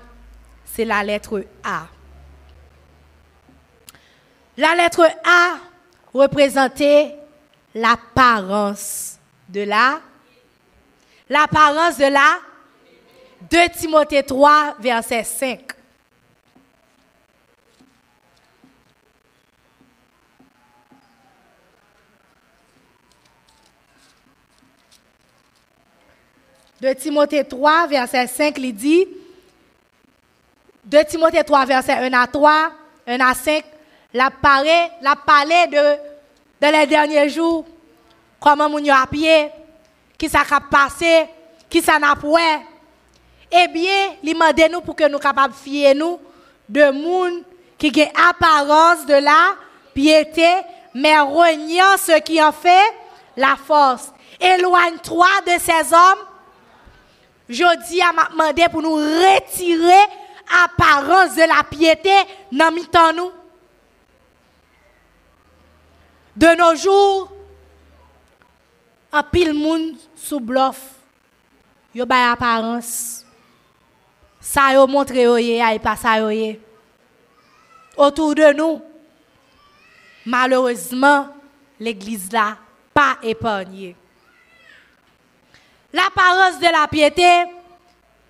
c'est 0.64 0.84
la 0.84 1.04
lettre 1.04 1.44
A. 1.62 1.86
La 4.56 4.74
lettre 4.74 5.06
A 5.24 5.58
représentait 6.12 7.19
l'apparence 7.74 9.18
de 9.48 9.62
la 9.62 10.00
l'apparence 11.28 11.98
de 11.98 12.06
la 12.06 12.38
2 13.50 13.58
Timothée 13.78 14.22
3 14.22 14.76
verset 14.80 15.24
5. 15.24 15.72
De 26.80 26.94
Timothée 26.94 27.44
3, 27.44 27.88
verset 27.88 28.26
5, 28.26 28.56
il 28.58 28.74
dit, 28.74 29.06
de 30.82 30.98
Timothée 31.02 31.44
3, 31.44 31.66
verset 31.66 31.92
1 31.92 32.12
à 32.14 32.26
3, 32.26 32.72
1 33.06 33.20
à 33.20 33.34
5, 33.34 33.64
la 34.14 34.30
parlé, 34.30 34.88
la 35.02 35.14
parlé 35.14 35.66
de, 35.66 36.09
de 36.60 36.66
les 36.66 36.86
derniers 36.86 37.28
jours, 37.28 37.64
comment 38.38 38.68
nous 38.68 38.90
a 38.90 39.06
pied, 39.06 39.48
qui 40.18 40.28
ça 40.28 40.42
a 40.50 40.60
passé, 40.60 41.26
qui 41.68 41.80
ça 41.80 41.98
n'a 41.98 42.14
pas? 42.14 42.60
Eh 43.50 43.68
bien, 43.68 44.14
il 44.22 44.36
m'a 44.36 44.52
nous 44.52 44.80
pour 44.80 44.94
que 44.94 45.08
nous 45.08 45.18
capables 45.18 45.54
fier 45.54 45.94
nous 45.94 46.20
de 46.68 46.90
monde 46.90 47.42
qui 47.78 48.02
a 48.02 48.28
apparence 48.28 49.06
de 49.06 49.14
la 49.14 49.56
piété, 49.94 50.48
mais 50.94 51.18
reniant 51.18 51.96
ce 51.96 52.20
qui 52.20 52.40
en 52.42 52.52
fait 52.52 52.94
la 53.36 53.56
force. 53.56 54.12
Éloigne-toi 54.40 55.26
de 55.46 55.52
ces 55.60 55.92
hommes. 55.92 56.26
Je 57.48 57.88
dis 57.88 58.00
à 58.00 58.12
ma 58.12 58.26
demandé 58.26 58.66
pour 58.70 58.82
nous 58.82 58.94
retirer 58.94 60.00
apparence 60.64 61.34
de 61.34 61.42
la 61.42 61.64
piété 61.68 62.12
dans 62.52 62.70
nous. 63.14 63.32
De 66.36 66.56
nos 66.56 66.74
jours, 66.76 67.32
un 69.12 69.22
pile 69.22 69.52
monde 69.52 69.96
sous 70.14 70.40
bluff. 70.40 70.80
Yo 71.94 72.06
bay 72.06 72.22
apparence. 72.22 73.24
Ça 74.40 74.72
yo 74.72 74.86
montre 74.86 75.16
yo 75.16 75.36
yé, 75.36 75.60
pas 75.80 75.96
ça 75.96 76.18
yo 76.18 76.56
Autour 77.96 78.34
de 78.34 78.52
nous, 78.52 78.80
malheureusement, 80.24 81.28
l'église 81.78 82.30
là 82.32 82.56
pas 82.94 83.18
épargnée. 83.22 83.96
L'apparence 85.92 86.60
de 86.60 86.66
la 86.66 86.86
piété, 86.86 87.44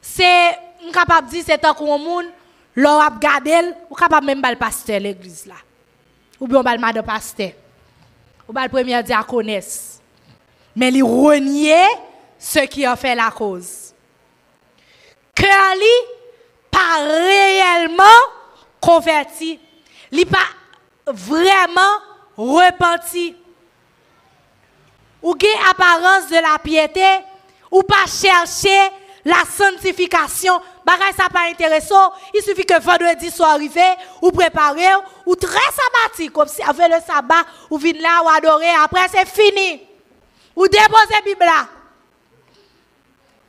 c'est 0.00 0.58
capable 0.92 1.28
de 1.28 1.32
dire 1.32 1.44
c'est 1.46 1.64
un 1.64 1.74
monde, 1.98 2.26
l'on 2.74 2.98
a 2.98 3.10
gardé, 3.10 3.72
ou 3.90 3.94
capable 3.94 4.26
même 4.26 4.42
le 4.42 4.56
pasteur 4.56 4.98
l'église 4.98 5.44
là. 5.46 5.56
Ou 6.40 6.48
bien 6.48 6.60
on 6.60 6.62
va 6.62 6.76
le 6.76 7.02
pasteur 7.02 7.50
ou 8.50 8.52
la 8.52 8.68
première 8.68 9.04
diaconesse. 9.04 10.00
Mais 10.74 10.90
il 10.90 11.04
renier 11.04 11.84
ce 12.36 12.58
qui 12.60 12.84
a 12.84 12.96
fait 12.96 13.14
la 13.14 13.30
cause. 13.30 13.94
Que 15.34 15.46
pas 16.68 17.04
réellement 17.06 18.02
converti. 18.80 19.60
Il 20.10 20.26
pas 20.26 20.38
vraiment 21.06 21.80
repenti. 22.36 23.36
Ou 25.22 25.34
gain 25.36 25.48
apparence 25.70 26.28
de 26.28 26.36
la 26.36 26.58
piété, 26.58 27.06
ou 27.70 27.84
pas 27.84 28.06
chercher 28.08 28.90
la 29.24 29.42
sanctification, 29.44 30.60
ça 31.16 31.28
intéressant, 31.50 32.12
il 32.34 32.42
suffit 32.42 32.64
que 32.64 32.80
vendredi 32.80 33.30
soit 33.30 33.50
arrivé, 33.50 33.82
ou 34.22 34.30
préparer, 34.30 34.94
ou 35.26 35.36
très 35.36 35.50
sabbatique, 35.50 36.32
comme 36.32 36.48
si 36.48 36.62
avec 36.62 36.88
le 36.88 37.00
sabbat, 37.06 37.44
ou 37.68 37.78
venir 37.78 38.02
là, 38.02 38.22
ou 38.24 38.28
adorer, 38.28 38.70
après 38.82 39.06
c'est 39.10 39.28
fini. 39.28 39.82
Ou 40.56 40.66
déposer 40.66 41.22
Bible 41.24 41.44
là. 41.44 41.68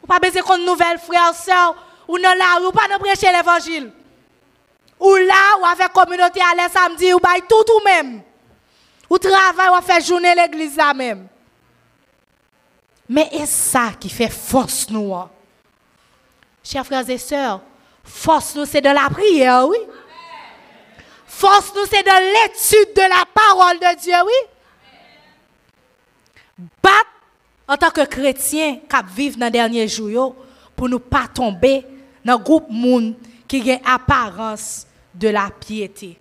Ou 0.03 0.07
pas 0.07 0.19
besoin 0.19 0.41
qu'on 0.41 0.57
nouvelle 0.57 0.99
frère, 0.99 1.33
soeur, 1.33 1.75
ou 2.07 2.17
non 2.17 2.33
là, 2.37 2.61
ou 2.67 2.71
pas 2.71 2.87
nous 2.91 2.99
prêcher 2.99 3.31
l'évangile. 3.31 3.91
Ou 4.99 5.15
là, 5.15 5.57
ou 5.59 5.65
avec 5.65 5.91
communauté 5.93 6.41
à 6.41 6.55
l'aise 6.55 6.71
samedi, 6.71 7.13
ou 7.13 7.19
bail 7.19 7.41
tout 7.47 7.73
ou 7.75 7.83
même. 7.83 8.21
Ou 9.09 9.17
travail, 9.17 9.69
ou 9.69 9.81
fait 9.81 10.05
journée 10.05 10.35
l'église 10.35 10.75
là 10.75 10.93
même. 10.93 11.27
Mais 13.09 13.29
c'est 13.31 13.45
ça 13.45 13.91
qui 13.99 14.09
fait 14.09 14.29
force 14.29 14.89
nous. 14.89 15.13
Chers 16.63 16.85
frères 16.85 17.09
et 17.09 17.17
sœurs, 17.17 17.61
force 18.03 18.55
nous, 18.55 18.65
c'est 18.65 18.81
de 18.81 18.89
la 18.89 19.09
prière, 19.09 19.67
oui. 19.67 19.77
Force 21.25 21.73
nous, 21.75 21.85
c'est 21.89 22.03
de 22.03 22.33
l'étude 22.33 22.93
de 22.95 23.01
la 23.01 23.25
parole 23.33 23.79
de 23.79 23.99
Dieu, 23.99 24.13
oui. 24.25 24.33
Bat 26.83 26.91
en 27.67 27.77
tant 27.77 27.89
que 27.89 28.05
chrétien 28.05 28.77
qui 28.77 29.15
vivent 29.15 29.37
dans 29.37 29.45
les 29.45 29.51
derniers 29.51 29.87
jours 29.87 30.35
pour 30.75 30.89
ne 30.89 30.97
pas 30.97 31.27
tomber 31.33 31.85
dans 32.23 32.37
le 32.37 32.43
groupe 32.43 32.69
monde 32.69 33.15
qui 33.47 33.71
a 33.71 33.95
apparence 33.95 34.85
de 35.13 35.29
la 35.29 35.49
piété. 35.49 36.19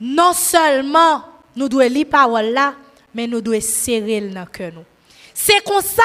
Non 0.00 0.32
seulement 0.32 1.24
nous 1.54 1.68
devons 1.68 1.88
lire 1.88 2.06
la 2.06 2.10
parole 2.10 2.46
là, 2.46 2.74
mais 3.14 3.26
nous 3.26 3.40
devons 3.40 3.60
serrer 3.60 4.20
le 4.20 4.44
cœur. 4.46 4.72
C'est 5.34 5.62
comme 5.64 5.82
ça 5.82 6.02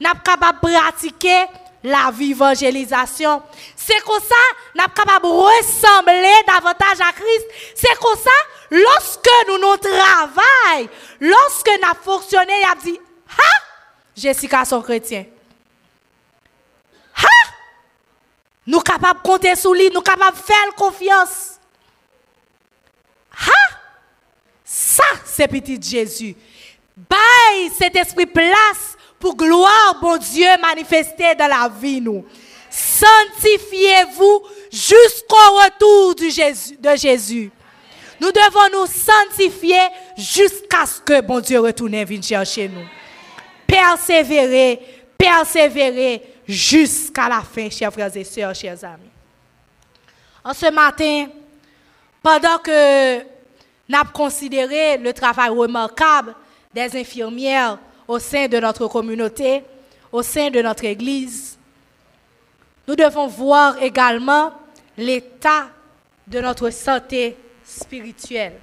nous 0.00 0.08
sommes 0.08 0.20
capables 0.22 0.58
de 0.62 0.68
pratiquer 0.68 1.46
la 1.82 2.10
vie 2.10 2.32
évangélisation. 2.32 3.42
C'est 3.76 4.00
comme 4.00 4.20
ça 4.20 4.34
nous 4.74 4.82
sommes 4.82 4.92
capables 4.92 5.24
de 5.24 5.30
ressembler 5.30 6.34
davantage 6.46 7.00
à 7.00 7.12
Christ. 7.12 7.46
C'est 7.74 7.98
comme 7.98 8.18
ça, 8.18 8.30
lorsque 8.70 9.28
nous 9.48 9.58
nous 9.58 9.76
travaillons, 9.76 10.88
lorsque 11.20 11.70
nous 11.80 12.02
fonctionnons, 12.02 12.44
il 12.48 12.66
a 12.70 12.74
dit, 12.82 13.00
ha, 13.30 13.62
Jessica 14.16 14.64
son 14.64 14.82
chrétien. 14.82 15.24
Ha, 17.16 17.26
nous 18.66 18.74
sommes 18.74 18.82
capables 18.82 19.20
de 19.22 19.26
compter 19.26 19.56
sur 19.56 19.74
lui, 19.74 19.88
nous 19.88 19.94
sommes 19.94 20.02
capables 20.02 20.36
de 20.36 20.42
faire 20.42 20.74
confiance. 20.76 21.58
Ha, 23.32 23.76
ça, 24.64 25.04
c'est 25.24 25.48
petit 25.48 25.80
Jésus. 25.80 26.36
Bye 26.96 27.70
cet 27.78 27.94
esprit 27.94 28.26
place 28.26 28.97
pour 29.18 29.36
gloire, 29.36 29.98
bon 30.00 30.16
Dieu, 30.16 30.46
manifester 30.60 31.34
dans 31.34 31.48
la 31.48 31.68
vie, 31.68 32.00
nous. 32.00 32.24
Sanctifiez-vous 32.70 34.42
jusqu'au 34.70 35.36
retour 35.36 36.14
de 36.14 36.28
Jésus, 36.28 36.76
de 36.76 36.96
Jésus. 36.96 37.50
Nous 38.20 38.30
devons 38.30 38.80
nous 38.80 38.86
sanctifier 38.86 39.80
jusqu'à 40.16 40.86
ce 40.86 41.00
que 41.00 41.20
bon 41.20 41.40
Dieu 41.40 41.60
retourne 41.60 41.94
et 41.94 42.04
vienne 42.04 42.22
chercher 42.22 42.68
nous. 42.68 42.84
Persévérer, 43.66 44.80
persévérer 45.16 46.22
jusqu'à 46.46 47.28
la 47.28 47.42
fin, 47.42 47.70
chers 47.70 47.92
frères 47.92 48.16
et 48.16 48.24
sœurs, 48.24 48.54
chers 48.54 48.82
amis. 48.84 49.10
En 50.44 50.52
ce 50.54 50.70
matin, 50.70 51.26
pendant 52.22 52.58
que 52.58 53.18
nous 53.88 53.96
avons 53.96 54.10
considéré 54.12 54.98
le 54.98 55.12
travail 55.12 55.50
remarquable 55.50 56.34
des 56.74 56.96
infirmières 56.96 57.78
au 58.08 58.18
sein 58.18 58.48
de 58.48 58.58
notre 58.58 58.88
communauté, 58.88 59.62
au 60.10 60.22
sein 60.22 60.50
de 60.50 60.62
notre 60.62 60.86
Église, 60.86 61.58
nous 62.86 62.96
devons 62.96 63.26
voir 63.26 63.80
également 63.82 64.50
l'état 64.96 65.68
de 66.26 66.40
notre 66.40 66.70
santé 66.70 67.36
spirituelle, 67.62 68.58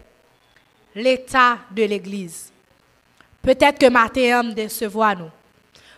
l'état 0.96 1.60
de 1.70 1.84
l'Église. 1.84 2.52
Peut-être 3.43 3.78
que 3.78 3.89
matin 3.89 4.43
décevoir 4.46 5.16
nous. 5.16 5.30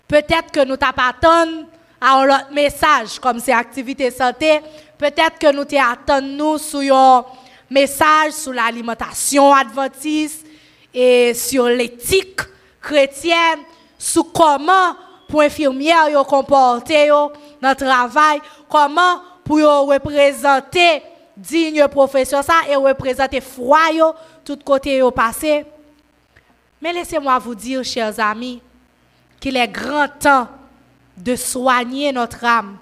Peut-être 0.05 0.51
que 0.51 0.65
nous 0.65 0.75
t'attendons 0.75 1.65
à 2.01 2.21
un 2.21 2.53
message 2.53 3.17
comme 3.19 3.39
ces 3.39 3.53
activités 3.53 4.11
santé. 4.11 4.59
Peut-être 4.97 5.39
que 5.39 5.53
nous 5.53 5.63
t'attendons 5.63 6.57
sur 6.57 6.93
un 6.93 7.25
message 7.69 8.33
sur 8.33 8.51
l'alimentation 8.51 9.53
adventiste 9.53 10.45
et 10.93 11.33
sur 11.33 11.67
l'éthique 11.67 12.41
chrétienne, 12.87 13.59
sur 13.97 14.31
comment 14.31 14.95
pour 15.27 15.41
infirmière 15.41 16.09
yo 16.09 16.23
comporter 16.23 17.09
dans 17.09 17.69
le 17.69 17.75
travail, 17.75 18.39
comment 18.69 19.21
pour 19.43 19.57
représenter 19.57 21.03
digne 21.35 21.85
profession 21.89 22.41
ça 22.41 22.53
et 22.69 22.75
représenter 22.75 23.41
foi 23.41 23.79
tout 24.45 24.57
côté 24.63 24.97
yo 24.97 25.11
passé. 25.11 25.65
Mais 26.81 26.93
laissez-moi 26.93 27.37
vous 27.39 27.55
dire 27.55 27.83
chers 27.83 28.17
amis 28.19 28.61
qu'il 29.39 29.57
est 29.57 29.67
grand 29.67 30.07
temps 30.07 30.47
de 31.17 31.35
soigner 31.35 32.13
notre 32.13 32.45
âme 32.45 32.77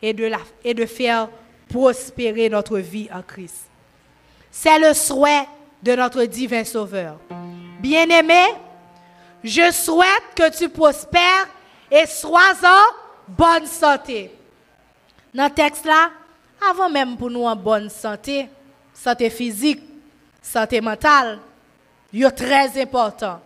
et 0.00 0.14
de, 0.14 0.24
la, 0.24 0.38
et 0.64 0.72
de 0.72 0.86
faire 0.86 1.28
prospérer 1.68 2.48
notre 2.48 2.78
vie 2.78 3.08
en 3.12 3.22
Christ. 3.22 3.66
C'est 4.50 4.78
le 4.78 4.94
souhait 4.94 5.46
de 5.82 5.94
notre 5.94 6.24
divin 6.24 6.64
Sauveur. 6.64 7.18
Bien-aimé, 7.80 8.44
je 9.42 9.72
souhaite 9.72 10.34
que 10.34 10.56
tu 10.56 10.68
prospères 10.68 11.48
et 11.90 12.06
sois 12.06 12.54
en 12.64 12.94
bonne 13.28 13.66
santé. 13.66 14.30
Dans 15.34 15.44
le 15.44 15.50
texte 15.50 15.84
là, 15.84 16.10
avant 16.70 16.88
même 16.88 17.16
pour 17.16 17.30
nous 17.30 17.44
en 17.44 17.56
bonne 17.56 17.90
santé, 17.90 18.48
santé 18.94 19.30
physique, 19.30 19.82
santé 20.40 20.80
mentale, 20.80 21.38
il 22.12 22.24
est 22.24 22.30
très 22.30 22.80
important. 22.80 23.40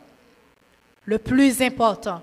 Le 1.04 1.18
plus 1.18 1.62
important. 1.62 2.20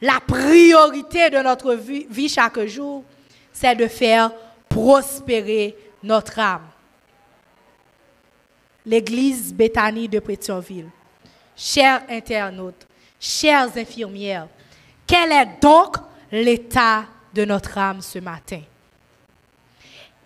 La 0.00 0.18
priorité 0.26 1.30
de 1.30 1.38
notre 1.38 1.74
vie, 1.74 2.28
chaque 2.28 2.60
jour, 2.66 3.04
c'est 3.52 3.76
de 3.76 3.86
faire 3.86 4.32
prospérer 4.68 5.76
notre 6.02 6.38
âme. 6.38 6.66
L'église 8.84 9.54
Béthanie 9.54 10.08
de 10.08 10.18
Pétionville 10.18 10.90
chers 11.56 12.02
internautes, 12.08 12.86
chères 13.20 13.76
infirmières, 13.76 14.48
quel 15.06 15.32
est 15.32 15.60
donc 15.60 15.96
l'état 16.30 17.04
de 17.32 17.44
notre 17.44 17.76
âme 17.78 18.00
ce 18.00 18.18
matin? 18.18 18.60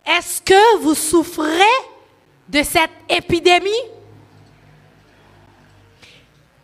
Est-ce 0.06 0.40
que 0.40 0.78
vous 0.78 0.94
souffrez 0.94 1.76
de 2.48 2.62
cette 2.62 2.90
épidémie? 3.08 3.70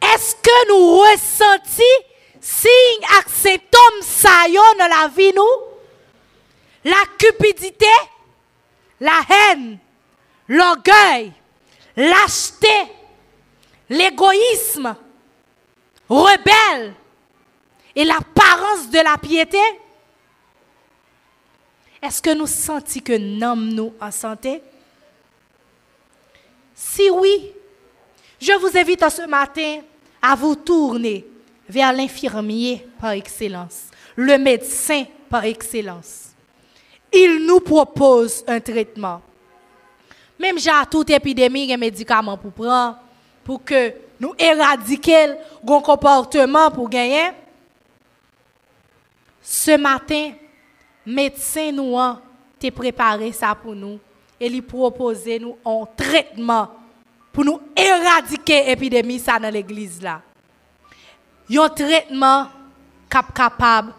Est-ce 0.00 0.34
que 0.36 0.68
nous 0.68 0.98
ressentons 0.98 2.04
signes 2.40 2.70
et 3.02 3.30
symptômes 3.30 4.02
saillants 4.02 4.62
dans 4.78 4.88
la 4.88 5.08
vie 5.08 5.32
nous? 5.34 5.42
La 6.84 7.02
cupidité, 7.18 7.86
la 9.00 9.20
haine, 9.30 9.78
l'orgueil, 10.48 11.32
lâcheté, 11.96 12.92
l'égoïsme 13.88 14.96
rebelle 16.08 16.94
et 17.94 18.04
l'apparence 18.04 18.90
de 18.90 18.98
la 18.98 19.16
piété? 19.18 19.58
Est-ce 22.02 22.20
que 22.20 22.34
nous 22.34 22.46
sentons 22.46 23.00
que 23.00 23.16
nous 23.16 23.94
en 24.00 24.10
santé? 24.10 24.62
Si 26.74 27.08
oui, 27.08 27.52
je 28.40 28.52
vous 28.52 28.76
invite 28.76 29.08
ce 29.08 29.26
matin 29.26 29.80
à 30.20 30.34
vous 30.34 30.54
tourner 30.54 31.26
vers 31.68 31.92
l'infirmier 31.92 32.86
par 33.00 33.12
excellence, 33.12 33.84
le 34.16 34.36
médecin 34.36 35.04
par 35.30 35.44
excellence. 35.44 36.30
Il 37.12 37.46
nous 37.46 37.60
propose 37.60 38.44
un 38.46 38.60
traitement. 38.60 39.22
Même 40.38 40.58
j'ai 40.58 40.70
toute 40.90 41.10
épidémie, 41.10 41.72
un 41.72 41.76
médicament 41.76 42.36
pour 42.36 42.52
prendre 42.52 42.98
pour 43.44 43.62
que 43.62 43.92
nous 44.18 44.34
éradiquions 44.38 45.36
le 45.62 45.80
comportement 45.80 46.70
pour 46.70 46.88
gagner. 46.88 47.30
Ce 49.42 49.76
matin, 49.76 50.32
médecin 51.04 51.70
nous 51.72 51.98
a 51.98 52.20
préparé 52.74 53.30
ça 53.32 53.54
pour 53.54 53.74
nous 53.74 53.98
et 54.40 54.48
lui 54.48 54.62
proposer 54.62 55.38
nous 55.38 55.56
un 55.64 55.84
traitement 55.96 56.70
pour 57.32 57.44
nous 57.44 57.60
éradiquer 57.76 58.64
l'épidémie 58.64 59.18
ça 59.18 59.38
dans 59.38 59.52
l'église 59.52 60.00
là. 60.00 60.22
Un 61.50 61.68
traitement 61.68 62.46
cap 63.10 63.34
capable 63.34 63.92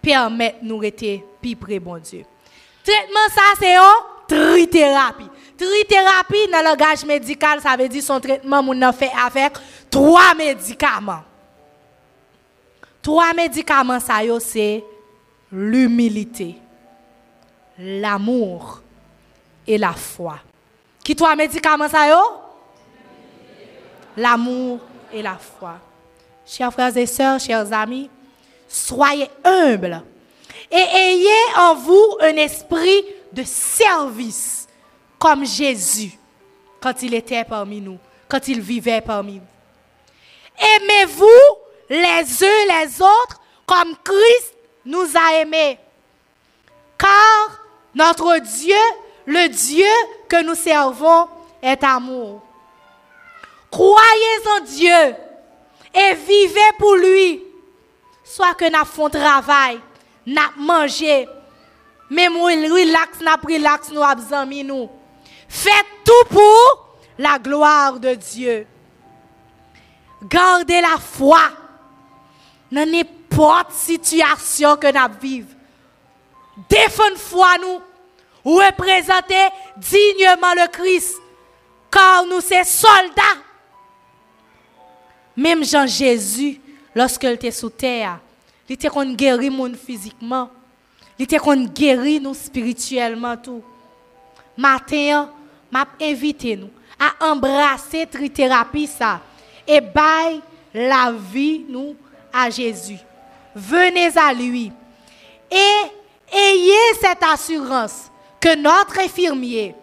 permettre 0.00 0.58
nous 0.62 0.78
rester 0.78 1.24
plus 1.42 1.56
près 1.56 1.78
bon 1.78 1.98
Dieu. 1.98 2.24
Traitement 2.82 3.28
ça 3.34 3.42
c'est 3.58 3.76
une 3.76 4.16
trithérapie. 4.28 5.28
Trithérapie 5.56 6.48
dans 6.50 6.58
le 6.58 6.64
langage 6.64 7.04
médical, 7.04 7.60
ça 7.60 7.76
veut 7.76 7.88
dire 7.88 8.02
son 8.02 8.20
traitement, 8.20 8.62
mon 8.62 8.92
fait 8.92 9.12
avec 9.24 9.52
trois 9.90 10.34
médicaments. 10.34 11.22
Trois 13.00 13.32
médicaments, 13.34 14.00
ça 14.00 14.24
yo, 14.24 14.40
c'est 14.40 14.82
l'humilité, 15.52 16.56
l'amour 17.78 18.80
et 19.66 19.78
la 19.78 19.92
foi. 19.92 20.38
Qui 21.04 21.14
trois 21.14 21.36
médicaments, 21.36 21.88
ça 21.88 22.08
yo? 22.08 22.18
L'amour 24.16 24.80
et 25.12 25.22
la 25.22 25.36
foi. 25.36 25.74
Chers 26.46 26.72
frères 26.72 26.96
et 26.96 27.06
sœurs, 27.06 27.38
chers 27.40 27.72
amis, 27.72 28.10
soyez 28.68 29.28
humbles 29.44 30.02
et 30.70 30.76
ayez 30.76 31.28
en 31.58 31.74
vous 31.74 32.16
un 32.20 32.36
esprit 32.36 33.04
de 33.32 33.42
service 33.44 34.63
comme 35.24 35.46
Jésus 35.46 36.12
quand 36.82 37.02
il 37.02 37.14
était 37.14 37.44
parmi 37.44 37.80
nous, 37.80 37.98
quand 38.28 38.46
il 38.46 38.60
vivait 38.60 39.00
parmi 39.00 39.36
nous. 39.36 39.46
Aimez-vous 40.58 41.24
les 41.88 42.44
uns 42.44 42.82
les 42.82 43.00
autres 43.00 43.40
comme 43.64 43.96
Christ 44.04 44.54
nous 44.84 45.06
a 45.16 45.36
aimés? 45.36 45.78
Car 46.98 47.58
notre 47.94 48.38
Dieu, 48.40 48.76
le 49.24 49.48
Dieu 49.48 49.86
que 50.28 50.44
nous 50.44 50.54
servons, 50.54 51.26
est 51.62 51.82
amour. 51.82 52.42
Croyez 53.70 54.48
en 54.58 54.60
Dieu 54.60 55.16
et 55.94 56.14
vivez 56.16 56.60
pour 56.78 56.96
lui. 56.96 57.42
Soit 58.24 58.52
que 58.52 58.70
nous 58.70 58.84
faisons 58.84 59.08
travail, 59.08 59.80
nous 60.26 60.42
mangé, 60.58 61.26
même 62.10 62.36
relax, 62.36 63.20
nous 63.22 63.54
relax, 63.54 63.90
nous 63.90 64.64
nous. 64.64 64.90
Faites 65.54 65.86
tout 66.04 66.34
pour 66.34 66.96
la 67.16 67.38
gloire 67.38 68.00
de 68.00 68.12
Dieu. 68.14 68.66
Gardez 70.24 70.80
la 70.80 70.98
foi 70.98 71.42
dans 72.72 72.90
n'importe 72.90 73.70
situation 73.70 74.76
que 74.76 74.88
nous 74.92 75.14
vivons. 75.20 75.54
Défendez 76.68 77.14
foi 77.14 77.56
nous. 77.58 77.80
Représentez 78.44 79.48
dignement 79.76 80.54
le 80.56 80.68
Christ. 80.72 81.20
Car 81.88 82.26
nous 82.26 82.40
sommes 82.40 82.64
soldats. 82.64 83.40
Même 85.36 85.64
Jean-Jésus, 85.64 86.60
lorsqu'il 86.96 87.30
était 87.30 87.52
sous 87.52 87.70
terre, 87.70 88.18
il 88.68 88.72
était 88.72 88.88
qu'on 88.88 89.12
guérit 89.12 89.50
monde 89.50 89.76
physiquement. 89.76 90.50
Il 91.16 91.22
était 91.22 91.38
qu'on 91.38 91.64
guérit 91.64 92.18
nous 92.18 92.34
spirituellement 92.34 93.36
tout. 93.36 93.62
Matin, 94.56 95.30
m'a 95.74 95.88
invité 96.00 96.56
nous 96.56 96.70
à 97.00 97.32
embrasser 97.32 98.06
trithérapie 98.06 98.86
ça 98.86 99.20
et 99.66 99.80
bail 99.80 100.40
la 100.72 101.12
vie 101.12 101.64
nous 101.68 101.96
à 102.32 102.48
Jésus. 102.48 102.98
Venez 103.56 104.16
à 104.16 104.32
lui 104.32 104.70
et 105.50 106.36
ayez 106.36 106.94
cette 107.00 107.22
assurance 107.24 108.04
que 108.40 108.56
notre 108.56 109.00
infirmier, 109.00 109.74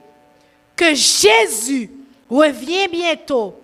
que 0.78 0.94
Jésus 0.96 1.92
revient 2.30 2.88
bientôt. 2.90 3.62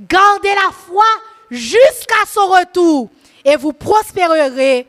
Gardez 0.00 0.54
la 0.54 0.70
foi 0.70 1.04
jusqu'à 1.50 2.24
son 2.32 2.46
retour 2.46 3.10
et 3.44 3.56
vous 3.56 3.72
prospérerez 3.72 4.86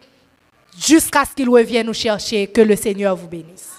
jusqu'à 0.78 1.26
ce 1.26 1.34
qu'il 1.34 1.50
revienne 1.50 1.88
nous 1.88 1.94
chercher. 1.94 2.46
Que 2.46 2.62
le 2.62 2.76
Seigneur 2.76 3.16
vous 3.16 3.28
bénisse. 3.28 3.79